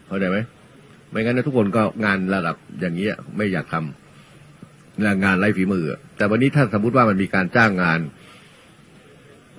[0.08, 0.38] เข้าใจไหม
[1.10, 3.06] ไม่งั้นทุกคนก็งานระดับอย่างนี้
[3.36, 3.99] ไม่อยากทำ
[5.02, 5.84] แรงงานไร้ฝีมือ
[6.16, 8.00] แต่วันนี้ถ้าสมมติว่ามันมีการจ้างงาน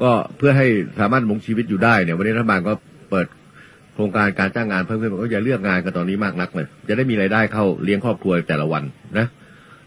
[0.02, 0.68] ก็เพื่อให้
[1.00, 2.74] สามารถมงชีวิตอยู่ได้เนี่ยวันนี้รัฐบาลก็
[3.12, 3.28] เปิด
[3.94, 8.84] โครงการการจ้างงานเพิ่มขึ้นก็อย่าเลือกงานกันตอนนี้มากนักเลยจะได้มีรายได้เข้าเลี้ยงครอบครัวแต่ละวัน
[9.18, 9.28] นะ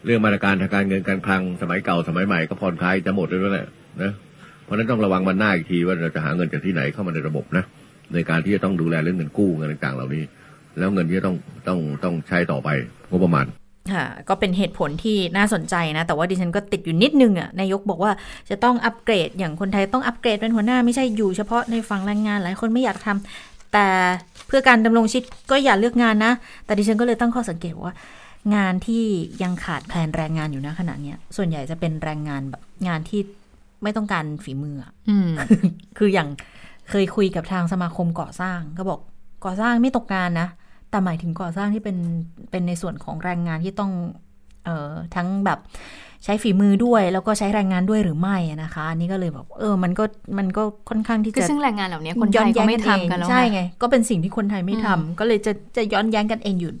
[0.05, 3.67] เรื่องมาตรการทางการเงินการคลังสมัยเก่าสมัยใหม่ก็ผ่อนคลายจะหมดเลยแหละ
[4.01, 4.11] นะ
[4.63, 7.63] เพราะนั้นต้องระวังวันหน้าอีกทีว่าเราจะหาเงินจากที่ไหนเข้ามาในระบบนะ
[8.13, 10.23] ในการที่จะต้องดูแลเรื่องเงินกู้เงินต่างๆเหล่านี้
[10.77, 11.35] แล้วเงินที่ต้อง
[11.67, 12.69] ต้องต้องใช้ต่อไป
[13.09, 13.45] งบประมาณ
[13.93, 18.11] ค่ะก็เป็นเหตุผลที่น่าสนใจนะ แต่ว่าดิฉันก็ติดอยู่นิดนึงอะนายกบอกว่า
[18.49, 23.87] จะต้องอัปเกรดอย่างคนไทยต้องอัปเกรดเป็นหัวหน้าไม่ใช่อยู่เฉพาะในฝั่งแรงงานหลายคนไม่อยากทำแต่
[24.47, 26.33] เพื่อการดำรงชีวิตก็อย่าเลือกงานนะ
[26.65, 27.95] แต่ดิฉันก็เลยตั้งข้อสังเกตว่า
[28.55, 29.03] งานที่
[29.43, 33.21] ยังขาดแคลนแรงงานอยู่นะขณะนี้ส่วนใหญ่จะเป็นแรงงานแบบงานที่
[33.83, 34.75] ไม่ต้องการฝีมือ
[35.09, 35.17] อื
[35.97, 36.29] คืออย่าง
[36.89, 38.99] เคยคุยกับทางสมาคมก่อสร้างก็บอก
[39.45, 40.47] ก่อสร้างไม่ตกงานนะ
[40.95, 41.97] แต่หมายถึงก่อสร้างที่เป็น
[42.51, 43.91] เป็นในส่วนของแรงงานที่ต้อง
[44.65, 45.59] เอ่อทั้งแบบ
[46.23, 50.03] ใช้ฝีมือด้วย แล้วก็ใช้แรงงานด้วยหรือไม่นะคะอันนี้ก็เลยแบบเออมันก็
[50.37, 56.71] มันก็ค่อนข้างที่จะซึ่งแรงงานเหล่านี้คนไทยก็ไม่ทำกันแล้วใช่ไงก็เป็นสิ่งที่คนไทยไม่ทำก็เลยจะจะย้อนแย้งกันเองอยู่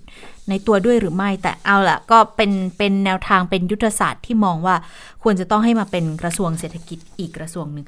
[0.49, 4.75] ในตัวด้วยหรือไม่ แต่เอาละก็เป็นเป็นแนวทางเป็นยุทธศาสตร์ที่มองว่า
[5.23, 7.85] ควรจะต้องให้มาเป็นกระทรวงเศรษฐกิจอีกกระทรวงหนึ่ง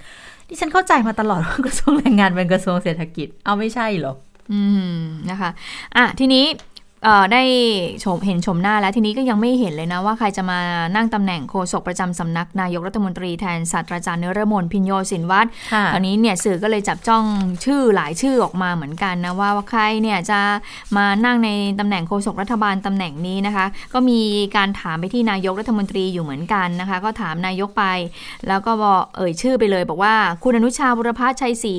[0.47, 4.13] ที่ฉันเข้าใจมาตลอดว่ากระทรวงแรงงานเป็นกระทรวงเศรษฐกิจ เอาไม่ใช่หรอ
[4.51, 4.91] อืม
[5.29, 5.49] นะคะ
[5.95, 6.45] อะทีนี้
[7.33, 7.43] ได้
[8.03, 10.59] ชมเห็นชมหน้าแล้วทีนี้ก็ยังไม่เห็นเลยนะ ว่าใครจะมา
[10.95, 15.49] นั่งตำแหน่งโฆษกประจำสำนักนายกรัฐมนตรีแทนศาสตราจารย์เนรมนพินโยสินวัตร
[15.93, 17.23] คราวนี้เนี่ยสื่อก็เลยจับจ้อง
[17.65, 20.39] ชื่อหลายชื่อออกมาเหมือนกันนะว่าว่าใครเนี่ยจะ
[20.97, 24.19] มานั่งในตำแหน่งโฆษกรัฐบาลตำแหน่งนี้นะคะ ก็มี
[24.55, 27.83] การถามไปที่นายกรัฐมนตรีอยู่เหมือนกันนะคะ ก็ถามนายกไป
[28.47, 31.77] แล้วก็บอกเอ่ยชื่อไปเลย บอกว่าคุณอนุชาบุรพชัยศรี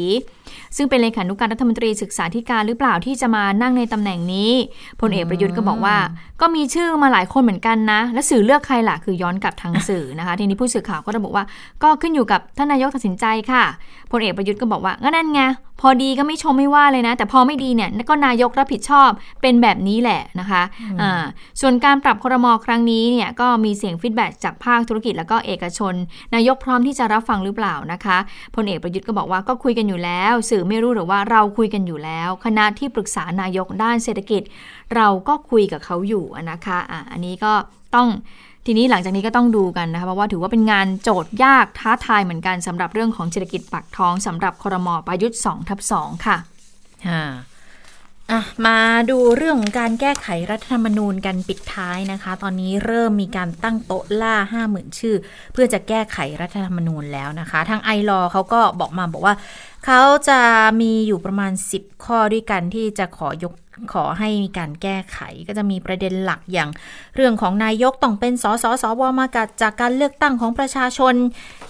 [0.76, 4.52] ซึ่งเป็นเลขานุการรัฐมนตรีศึกษาธิการหรือเปล่าที่จะมานั่งในตำแหน่งนี้
[5.00, 5.96] พลลเอกประยุทธ์ก็บอกว่า
[6.40, 11.44] ก็มีชื่อมาหลายคนเหมือนกันนะ และสื่อเลือกใครล่ะคือย้อนกลับทางสื่อนะคะ ทีนี้ผู้สื่อข่าวก็ระบุว่า
[11.82, 13.64] ก็ขึ้นอยู่กับท่านนายกตัดสินใจค่ะ
[14.10, 15.42] พลเอกประยุทธ์ก็บอกว่าก็นั่นไง
[15.82, 19.10] พอดีก็ไม่ชมไม่ว่าเลยนะ แต่พอไม่ดีเนี่ยก็นายกรับผิดชอบ
[19.42, 20.62] เป็นแบบนี้แหละนะคะ
[21.00, 21.22] อ่า
[21.60, 25.94] ส่วนการปรับครมครั้งนี้เนี่ยก็มีเสียงฟีดแบ็จากภาคธุรกิจแล้วก็เอกชน
[26.34, 28.18] นายกพร้อมที่จะรับฟังหรือเปล่านะคะ
[28.54, 34.42] พลเอกประยุทธ์ก็บอกว่าก็คุยกันอยู่แล้ว สื่อไม่รู้หรือว่าเราคุยกันอยู่แล้ว คณะที่ปรึกษานายกด้านเศรษฐกิจ
[34.96, 37.52] เราก็คุยกับเขาอยู่นะคะอะอันนี้ก็
[37.94, 38.08] ต้อง
[38.66, 46.36] ทีนี้หลังจากนี้ก็ต้องดูกันนะคะเพราะว่าถือว่าเป็นงานโจทย์ยากท้าทายเหมือนกันสำหรับเรื่องของเศรษฐกิจปากท้องสำหรับครมประยุทธ์2ทับ2ค่ะ
[47.08, 47.32] อ่า
[48.32, 48.78] อะมา
[49.10, 55.16] ดูเรื่องของการแก้ไขรัฐธรรมนูญกันปิดท้ายนะคะ ตอนนี้เริ่มมีการตั้งโต๊ะล่า 50,000 ชื่อ
[55.52, 59.34] เพื่อจะแก้ไขรัฐธรรมนูญแล้วนะคะ ทางไอรอเขาก็บอกมาบอกว่า
[59.86, 60.40] เขาจะ
[60.80, 63.54] มีอยู่ประมาณ 10 ข้อด้วยกันที่จะขอยก
[63.92, 65.18] ขอให้มีการแก้ไข
[65.48, 66.70] ก็จะมีประเด็นหลักอย่าง
[67.14, 69.26] เรื่องของนายกต้องเป็นสสสวมา
[69.62, 71.14] จากการเลือกตั้งของประชาชน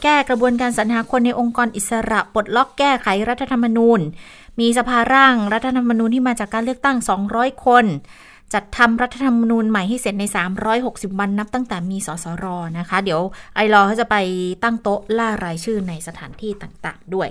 [0.02, 4.00] แก้กระบวนการสรรหาคนในองค์กรอิสระปลดล็อกแก้ไขรัฐธรรมนูญ
[4.60, 6.96] มีสภาร่างรัฐธรรมนูญที่มาจากการเลือกตั้ง
[7.30, 7.84] 200 คน
[8.54, 10.24] จัดทำรัฐธรรมนูญใหม่ให้เสร็จใน
[10.72, 12.44] 360 วันนับตั้งแต่มีสสร
[12.78, 13.20] นะคะ เดี๋ยว
[13.54, 14.16] ไอรอเขาจะไป
[14.62, 17.28] ตั้งโต๊ะล่ารายชื่อในสถานที่ต่างๆ ด้วย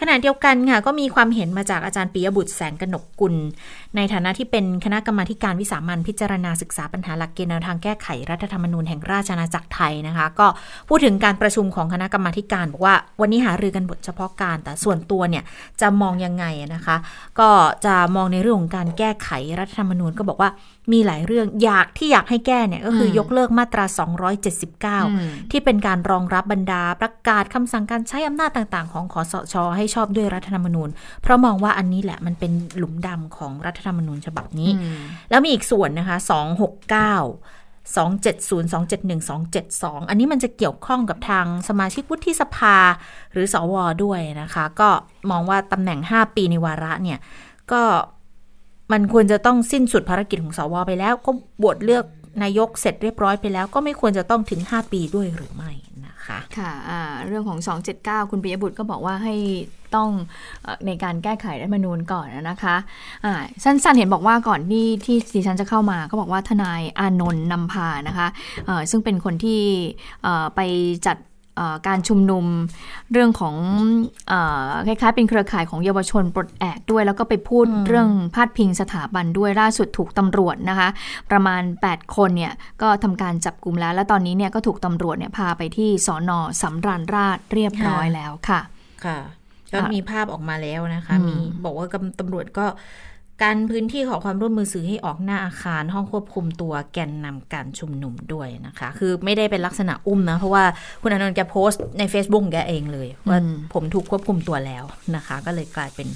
[0.00, 3.34] ขณะเดียวกันค่ะ ก็มีความเห็นมาจากอาจารย์ปิยบุตรแสงกนกกุล
[3.96, 10.46] ในฐานะที่เป็นคณะกรรมาการวิสามันพิจารณาศึกษาปัญหาหลักเกณฑ์แนวทางแก้ไขรัฐธรรมนูญแห่งราชอาณาจักรไทยนะคะ ก็
[10.88, 15.44] พูดถึงการประชุมของคณะกรรมาการบอกว่าวันนี้หารือกันบทเฉพาะการ แต่ส่วนตัวเนี่ย
[15.80, 16.44] จะมองยังไง
[16.74, 16.96] นะคะ
[17.40, 17.48] ก็
[17.86, 20.50] จะมองในเรื่องของการแก้ไขรัฐธรรมนูญก็บอกว่า
[20.92, 23.84] มีหลายเรื่องอยากที่อยากให้แก้เนี่ยก็คือมยกเลิกมาตรา
[24.88, 30.88] 279 ที่เป็นการรองรับบรรดาประกาศคำสั่งการใช้อำนาจต่างๆ ของคอสช ให้ชอบด้วยรัฐธรรมนูญ
[31.22, 34.70] เพราะมองว่าอันนี้แหละมันเป็นหลุมดำของรัฐธรรมนูญฉบับนี้
[35.30, 36.28] แล้วมีอีกส่วนนะคะ 269
[37.96, 42.76] 270 271 272 อันนี้มันจะเกี่ยวข้องกับทางสมาชิกวุฒิสภา
[43.32, 44.88] หรือสวด้วยนะคะ ก็
[45.30, 47.18] มองว่าตำแหน่ง 5 ปีในวาระเนี่ย
[47.72, 47.82] ก็
[48.92, 51.30] มันควรจะต้องสิ้นสุดภารกิจของสวไปแล้ว ก็
[51.62, 52.04] บวชเลือก
[52.42, 55.72] นายกเสร็จเรียบร้อยไปแล้ว ก็ไม่ควรจะต้องถึง 5 ปีด้วยหรือไม่
[56.06, 57.58] นะคะค่ะอ่าเรื่องของ
[57.94, 59.34] 279 คุณปิยบุตรก็บอกว่าให้
[59.94, 60.10] ต้อง
[60.86, 62.76] ในการแก้ไขรัฐมนูญก่อนนะคะ
[63.24, 63.34] อ่า
[63.64, 68.28] สั้นๆเห็นบอกว่าก่อนที่ที่ดิฉันจะเข้ามาก็บอกว่าทนายอานนท์นำพานะคะ
[68.66, 69.60] เอ่อซึ่งเป็นคนที่
[70.54, 70.60] ไป
[71.06, 71.16] จัด
[71.86, 72.44] การชุมนุม
[73.12, 73.54] เรื่องของ
[74.28, 74.34] เอ
[74.68, 80.88] อคล้ายๆเป็นเครือข่ายของเยาวชนปลดแอกด้วย แล้วก็ไปพูดเรื่องพาดพิงสถาบันด้วยล่าสุดถูกตำรวจนะคะ
[81.30, 82.52] ประมาณ 8 คนเนี่ย
[82.82, 88.60] ก็ทำการจับกลุ่มแล้ว และตอนนี้เนี่ยก็ถูกตำรวจเนี่ยพาไปที่สอนอสำราญราชเรียบร้อยแล้วค่ะ
[89.04, 89.18] ค่ะ
[89.72, 92.66] ก็ค่ะมีภาพออกมาแล้วนะคะอืมมีบอกว่ากำตำรวจก็
[93.42, 100.64] การพื้นที่ขอความร่วมมือสื่อให้ออกหน้าอาคารห้องควบคุมตัวแกนนำการชุมนุมด้วยนะคะ คือไม่ได้เป็นลักษณะอุ้มนะ เพราะว่า
[101.02, 104.84] คุณอานนท์แกโพสต์ใน Facebook ของแกเองเลย ว่าอืมผมถูกควบคุมตัวแล้ว
[105.16, 106.08] นะคะ ก็เลยกลายเป็น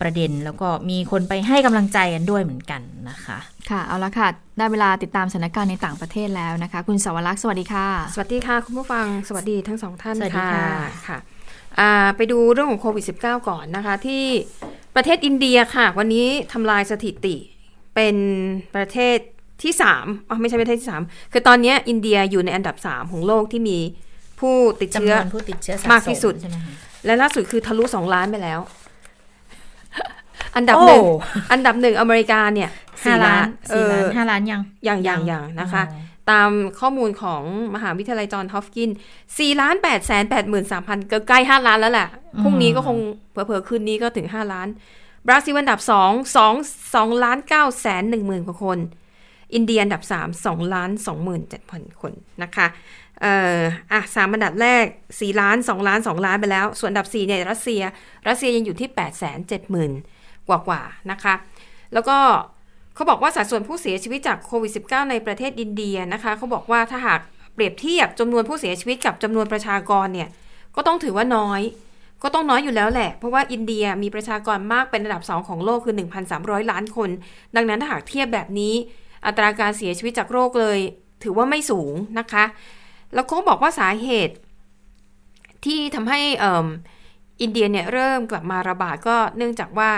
[0.00, 3.38] ประเด็นแล้วก็มีคนไปให้กำลังใจกันด้วยเหมือนกันนะคะ
[3.70, 11.18] ค่ะ เอาละค่ะ ได้เวลาติดตามสถานการณ์ในต่างประเทศแล้วนะคะ คุณสวรักษ์สวัสดีค่ะ สวัสดีค่ะ คุณผู้ฟังสวัสดีทั้งสองท่านสวัสดีค่ะค่ะค่ะ
[11.80, 14.24] อ่าไปดูเรื่องของโควิด -19 ก่อนนะคะที่
[14.96, 17.36] ประเทศอินเดียค่ะ วันนี้ทำลายสถิติ
[17.94, 18.16] เป็น
[18.76, 19.18] ประเทศ
[19.62, 23.78] ที่สามอ๋อไม่ใช่ประเทศที่สามคือตอนนี้อินเดียอยู่ในอันดับสามของโลกที่มี
[24.40, 26.72] ผู้ติดจำเชื้นอวนผู้ติดเชื้อสะสมากที่สุดใช่ไหมคะ
[27.04, 28.60] และล่าสุดคือทะลุสองล้านไปแล้ว
[30.56, 31.12] อันดับหนึ่งโอ้
[31.52, 32.70] อันดับหนึ่งอเมริกาเนี่ย
[33.04, 35.82] ห้าสี่ล้านเอสี่ล้าอนห้าล้านยังอย่างอย่างอย่างนะคะ
[36.30, 36.50] ตาม
[36.80, 37.42] ข้อมูลของ
[37.74, 38.90] มหาวิทยาลัยจอห์นฮอฟกิน
[39.24, 42.08] 4ล้าน8แสน8หมื่น3พันก็ใกล้ 5 ล้านแล้วแหละ
[42.42, 42.98] พรุ่งนี้ก็คง
[43.32, 44.68] เผลอๆ คืนนี้ก็ถึง 5 ล้าน
[45.26, 48.78] บราซิลอันดับ 2 2 2ล้าน9แสน1หมื่นกว่าคน
[49.54, 51.28] อินเดียอันดับ 3 2 ล้าน2 7 0
[51.72, 52.12] 0 0คน
[52.42, 52.66] นะคะ
[53.20, 53.60] เอ่อ
[53.92, 57.82] อะสามอันดับแรก 4 ล้าน 2 ล้าน 2 ล้านไปแล้ว ส่วนอันดับ 4 เนี่ยรัสเซีย
[58.28, 59.92] รัสเซียยังอยู่ที่8แสน7หมื่น
[60.48, 61.34] กว่าๆนะคะ
[61.92, 62.18] แล้วก็
[62.96, 67.20] เขาบอกว่าสัดส่วนผู้เสียชีวิตจากโควิด -19 ในประเทศอินเดียนะคะเขาบอกว่าถ้าหาก
[67.54, 70.28] เปรียบเทียบจำนวนผู้เสียชีวิตกับจำนวนประชากรเนี่ย
[70.76, 71.60] ก็ต้องถือว่าน้อย
[72.22, 75.94] ก็ต้องน้อยอยู่แล้วแหละ เพราะว่าอินเดียมีประชากรมากเป็นอันดับ 2 ของโลกคือ
[76.32, 77.10] 1,300 ล้านคน
[77.56, 78.74] ดังนั้นถ้าหากเทียบแบบนี้
[79.26, 80.78] อัตราการเสียชีวิตจากโรคเลย
[81.22, 82.44] ถือว่าไม่สูงนะคะ
[83.14, 84.34] แล้วเขาบอกว่าสาเหตุ
[85.64, 86.20] ที่ทำให้
[87.42, 89.90] อินเดียเนี่ยเริ่มกลับมาระบาดก็เนื่องจากว่า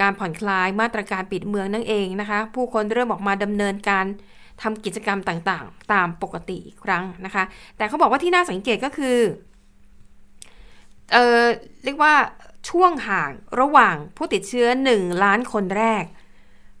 [0.00, 4.04] การผ่อนคลายมาตรการปิดเมืองนั่นเองนะคะ ผู้คนเริ่มออกมาดำเนินการ
[4.62, 7.44] ทำกิจกรรมต่างๆ ตามปกติอีกครั้งนะคะ
[7.76, 9.18] แต่เขาบอกว่าที่น่าสังเกตก็คือ
[11.12, 11.42] เออ
[11.84, 12.14] เรียกว่า
[12.70, 13.30] ช่วงห่าง
[13.60, 14.66] ระหว่างผู้ติดเชื้อ
[14.96, 16.04] 1 ล้านคนแรก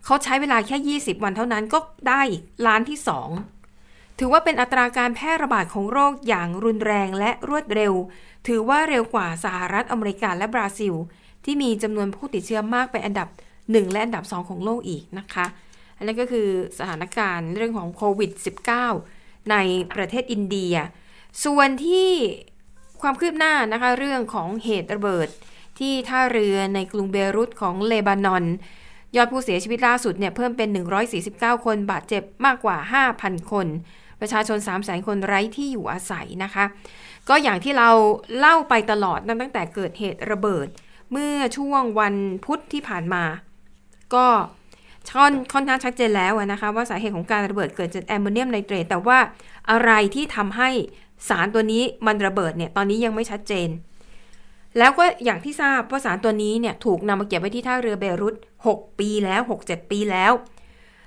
[0.04, 2.98] เขาใช้เวลาแค่ 20 วันเท่านั้นก็ได้อีกล้านที่
[3.58, 7.92] 2 ถือว่าเป็นอัตราการแพร่ระบาดของโรคอย่างรุนแรงและรวดเร็ว
[8.46, 10.94] ถือว่าเร็วกว่าสหรัฐอเมริกาและบราซิล
[11.44, 13.28] ที่มีจำนวนผู้ติดเชื้อมากเป็นอันดับ
[13.60, 15.46] 1 และอันดับ 2 ของโลกอีกนะคะ
[15.96, 18.30] อันนั้นก็คือสถานการณ์เรื่องของโควิด
[18.90, 19.56] -19 ใน
[19.94, 20.74] ประเทศอินเดีย
[21.44, 22.10] ส่วนที่
[23.02, 25.28] ความคืบหน้านะคะเรื่องของเหตุระเบิด
[25.78, 28.44] ที่ท่าเรือในกรุงเบรุตของเลบานอน
[29.16, 30.68] ยอดผู้เสียชีวิตล่าสุดเนี่ยเพิ่มเป็น
[31.16, 32.76] 149 คนบาดเจ็บมากกว่า
[33.14, 33.66] 5,000 คน
[34.20, 36.64] ประชาชน 300,000 คนไร้ที่อยู่อาศัยนะคะ
[37.28, 37.90] ก็อย่างที่เรา
[38.38, 40.68] เล่าไปตลอดตั้งแต่เกิดเหตุระเบิด
[41.12, 43.24] เมื่อช่วงวันพุธที่ผ่านมา
[44.14, 44.26] ก็
[45.16, 49.18] ค่อนค่อนข้างชัดเจนแล้วนะคะ ว่าสาเหตุของการระเบิดเกิดจากแอมโมเนียมไนเตรตแต่ว่า
[49.70, 50.70] อะไรที่ทำให้
[51.28, 53.68] สารตัวนี้มันระเบิดเนี่ยตอนนี้ยังไม่ชัดเจน
[54.78, 58.34] แล้วก็อย่างที่ทราบว่าสารตัวนี้เนี่ยถูกนำมาเก็บไว้ที่ท่าเรือเบรุต
[58.66, 60.32] 6 ปีแล้ว 6-7 ปีแล้ว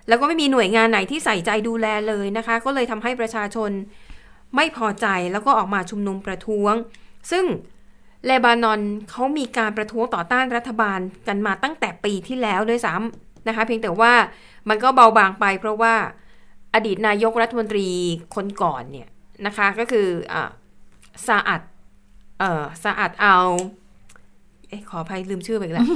[0.08, 3.72] แล้วก็ไม่มีหน่วยงานไหนที่ใส่ใจดูแลเลยนะคะ ก็เลยทำให้ประชาชน
[4.56, 6.74] ไม่พอใจแล้วก็ออกมาชุมนุมประท้วง
[7.32, 7.46] ซึ่ง
[8.26, 14.14] เลบานอนเขามีการประท้วงต่อต้านรัฐบาลกันมาตั้งแต่ปีที่แล้วด้วยซ้ำนะคะ เพียงแต่ว่า
[14.70, 15.94] มันก็เบาบางไปเพราะว่า
[16.74, 17.88] อดีตนายกรัฐมนตรี
[18.36, 19.08] คนก่อนเนี่ย
[19.46, 20.36] นะคะก็คืออ
[21.28, 21.62] ซาอัด
[22.40, 23.38] เออซาอัดเอา
[24.70, 25.88] เอ๊ะขออภัยลืมชื่อไปแล้ว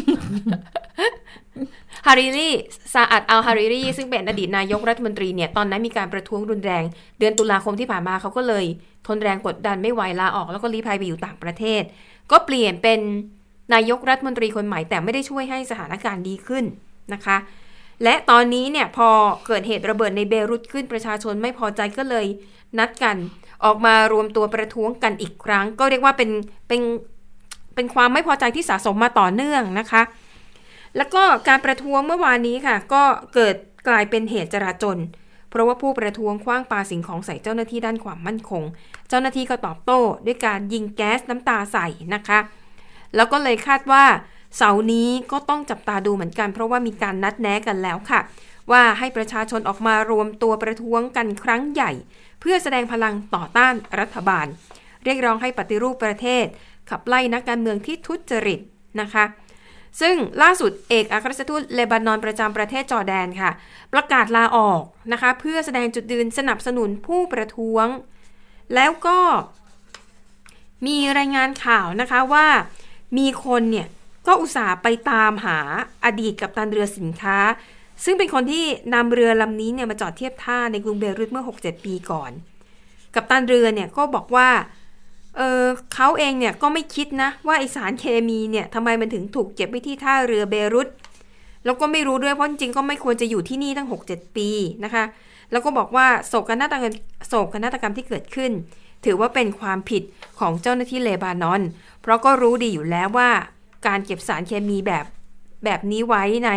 [2.08, 2.50] ฮาริรี
[2.94, 6.84] ซาอัดอัลฮาริรีซึ่งเป็นอดีตนายกรัฐมนตรีเนี่ย ตอนนั้นมีการประท้วงรุนแรง
[7.20, 8.66] เดือนตุลาคมที่ผ่านมาเขาก็เลย
[9.08, 11.84] ทนแรงกดดันไม่ไหวลาออก แล้วก็รีภัยไปอยู่ต่างประเทศ
[12.32, 13.00] ก็เปลี่ยนเป็น
[13.74, 16.66] นายกรัฐมนตรีคนใหม่แต่ไม่ได้ช่วยให้สถานการณ์ดีขึ้น
[17.14, 17.38] นะคะ
[18.04, 19.10] และตอนนี้เนี่ยพอ
[19.48, 22.26] เกิดเหตุระเบิดในเบรุตขึ้นประชาชนไม่พอใจก็เลย
[22.80, 23.18] นัดกัน
[23.66, 26.30] ออกมารวมตัวประท้วงกันอีกครั้ง ก็เรียกว่าเป็น
[26.68, 26.82] เป็น
[27.76, 30.02] เป็นความไม่พอใจที่สะสมมาต่อเนื่องนะคะ
[30.98, 33.04] แล้วก็การประท้วงเมื่อวานนี้ค่ะ ก็
[33.34, 33.56] เกิด
[33.88, 34.98] กลายเป็นเหตุจราจน
[35.50, 38.64] เพราะว่าผู้ประท้วงคว้างปาสิ่งของใส่เจ้าหน้าที่ด้านความมั่นคง
[39.10, 42.40] เจ้าหน้าที่ก็ตอบโต้ด้วยการยิงแก๊สน้ำตาใส่นะคะ
[43.16, 44.06] แล้วก็เลยคาดว่า
[44.58, 48.20] เสาร์นี้ก็ต้องจับตาดูเหมือนกัน เพราะว่ามีการนัดแนะกันแล้วค่ะ
[48.72, 51.92] ว่าให้ประชาชนออกมารวมตัวประท้วงกันครั้งใหญ่
[52.40, 54.48] เพื่อแสดงพลังต่อต้านรัฐบาล
[55.04, 56.46] เรียกร้องให้ปฏิรูปประเทศ
[56.90, 58.60] ขับไล่นักการเมืองที่ทุจริต
[59.02, 59.24] นะคะ
[60.02, 63.52] ซึ่งล่าสุดเอกอัครราชทูตเลบานอนประจำประเทศจอร์แดนค่ะ
[63.94, 64.82] ประกาศลาออก
[65.12, 67.88] นะคะ เพื่อแสดงจุดยืนสนับสนุนผู้ประท้วง
[68.76, 69.20] แล้วก็
[70.88, 72.48] มีรายงานข่าวนะคะว่า
[73.18, 73.88] มีคนเนี่ย
[74.28, 75.60] ก็อุตส่าห์ไปตามหา
[76.06, 77.38] อดีตกัปตันเรือสินค้า
[78.04, 82.32] ซึ่งเป็นคนที่นำเรือลำนี้เนี่ยมาจอดเทียบท่าในกรุงเบรุตเมื่อ 6-7 ปีก่อน
[83.16, 84.50] กัปตันเรือเนี่ยก็บอกว่า
[85.38, 85.64] เออ
[85.94, 90.88] เขาเองเนี่ยก็ไม่คิดนะว่าไอสารเคมีเนี่ยทำไมมันถึงถูกเก็บไว้ที่ท่าเรือเบรุต
[91.66, 94.50] แล้วก็ไม่รู้ด้วยเพราะจริงก็ไม่ควรจะอยู่ที่นี่ตั้ง 6-7 ปี
[94.84, 95.04] นะคะ
[95.52, 96.94] แล้วก็บอกว่าโศกนาฏกรรม
[97.28, 98.52] โศกนาฏกรรมที่เกิดขึ้น
[99.06, 100.04] ถือว่าเป็นความผิด
[100.40, 101.62] ของเจ้าหน้าที่เลบานอน
[102.02, 103.30] เพราะก็รู้ดีอยู่แล้วว่า
[103.88, 105.06] การเก็บสารเคมีแบบ
[105.66, 106.52] แบบนี้ไว้ใน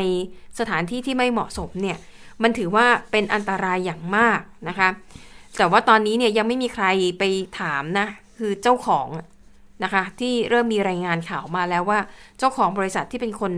[0.58, 1.96] สถานที่ที่ไม่เหมาะสมเนี่ย
[2.42, 4.88] มันถือว่าเป็นอันตรายอย่างมากนะคะ
[5.56, 6.86] แต่ว่าตอนนี้เนี่ยยังไม่มีใคร
[7.18, 7.22] ไป
[7.60, 8.06] ถามนะ
[8.40, 9.08] คือเจ้าของ
[9.84, 11.98] นะคะ ที่เริ่มมีรายงานข่าวมาแล้วว่า
[12.38, 13.52] เจ้าของบริษัทที่เป็นคน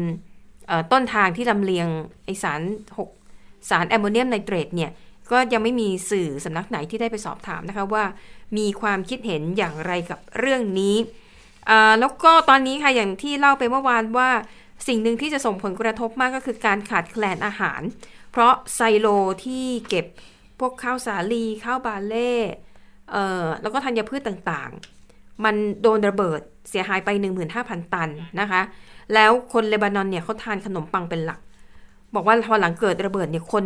[0.93, 1.89] ต้นทางที่ลำเลียง
[2.25, 2.61] ไอสาร
[3.15, 4.91] 6 สารแอมโมเนียมไนเตรตเนี่ย
[5.31, 8.05] ก็ยังไม่มีสื่อสำนักไหนที่ได้ไปสอบถามนะคะว่า
[8.57, 10.97] มีความคิดเห็นอย่างไรกับเรื่องนี้
[12.01, 14.31] แล้วก็ตอนนี้ค่ะ อย่างที่เล่าไปเมื่อวานว่า
[14.89, 17.81] สิ่งหนึ่งที่จะส่งผลกระทบมากก็คือการขาดแคลนอาหาร
[18.31, 19.07] เพราะไซโล
[19.45, 20.07] ที่เก็บ
[20.61, 22.33] พวกข้าวสาลีข้าวบาเล่
[23.63, 26.41] แล้วก็ธัญพืชต่างๆ มันโดนระเบิด
[26.71, 27.09] เสียหายไป
[27.51, 28.09] 15,000 ตัน
[28.41, 28.61] นะคะ
[29.15, 31.41] แล้วคนเลบานอนเนี่ยเขาทานขนมปังเป็นหลัก
[32.15, 33.65] บอกว่าพอหลังเกิดระเบิดเนี่ยคน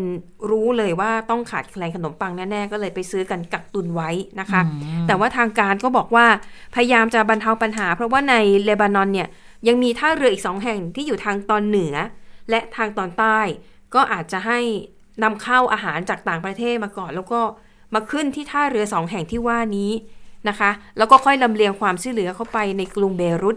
[0.51, 4.11] รู้เลยว่าต้องขาดแคลนขนมปังแน่ๆก็เลยไปซื้อกันกักตุนไว้
[4.41, 4.61] นะคะ
[5.07, 6.27] แต่ว่าทางการก็บอกว่า
[6.75, 8.35] พยายามจะบรรเทาปัญหา เพราะว่าใน
[8.65, 9.29] เลบานอนเนี่ย
[9.69, 11.95] ยังมีท่าเรืออีกสองแห่งที่อยู่ทางตอนเหนือ
[12.51, 13.39] และทางตอนใต้
[13.95, 14.59] ก็อาจจะให้
[15.23, 17.41] นำเข้าอาหารจากต่างประเทศมาก่อนแล้วก็
[17.97, 19.91] มาขึ้นที่ท่าเรือสองแห่งที่ว่านี้
[20.49, 23.57] นะคะ แล้วก็ค่อยลำเลียงความช่วยเหลือเข้าไปในกรุงเบรุต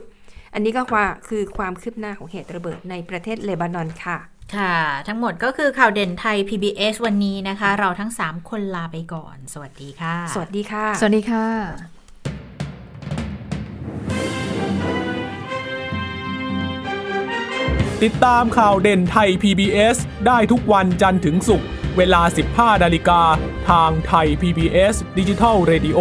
[0.54, 0.84] อันนี้ก็
[1.28, 4.18] คือความคืบหน้าของเหตุระเบิดในประเทศเลบานอนค่ะ
[4.56, 4.76] ค่ะ
[5.08, 11.46] ทั้งหมดก็คือข่าวเด่นไทย PBS วันนี้นะคะ เราทั้ง 3 คนลาไปก่อน สวัสดีค่ะ สวัสดีค่ะ สวัสดีค่ะ
[18.04, 21.68] ติดตามข่าวเด่นไทย PBS ได้ทุกวันจันทร์ถึงศุกร์
[21.98, 22.22] เวลา
[22.54, 23.22] 15 นาฬิกา
[23.70, 26.00] ทางไทย PBS ดิจิทัล Radio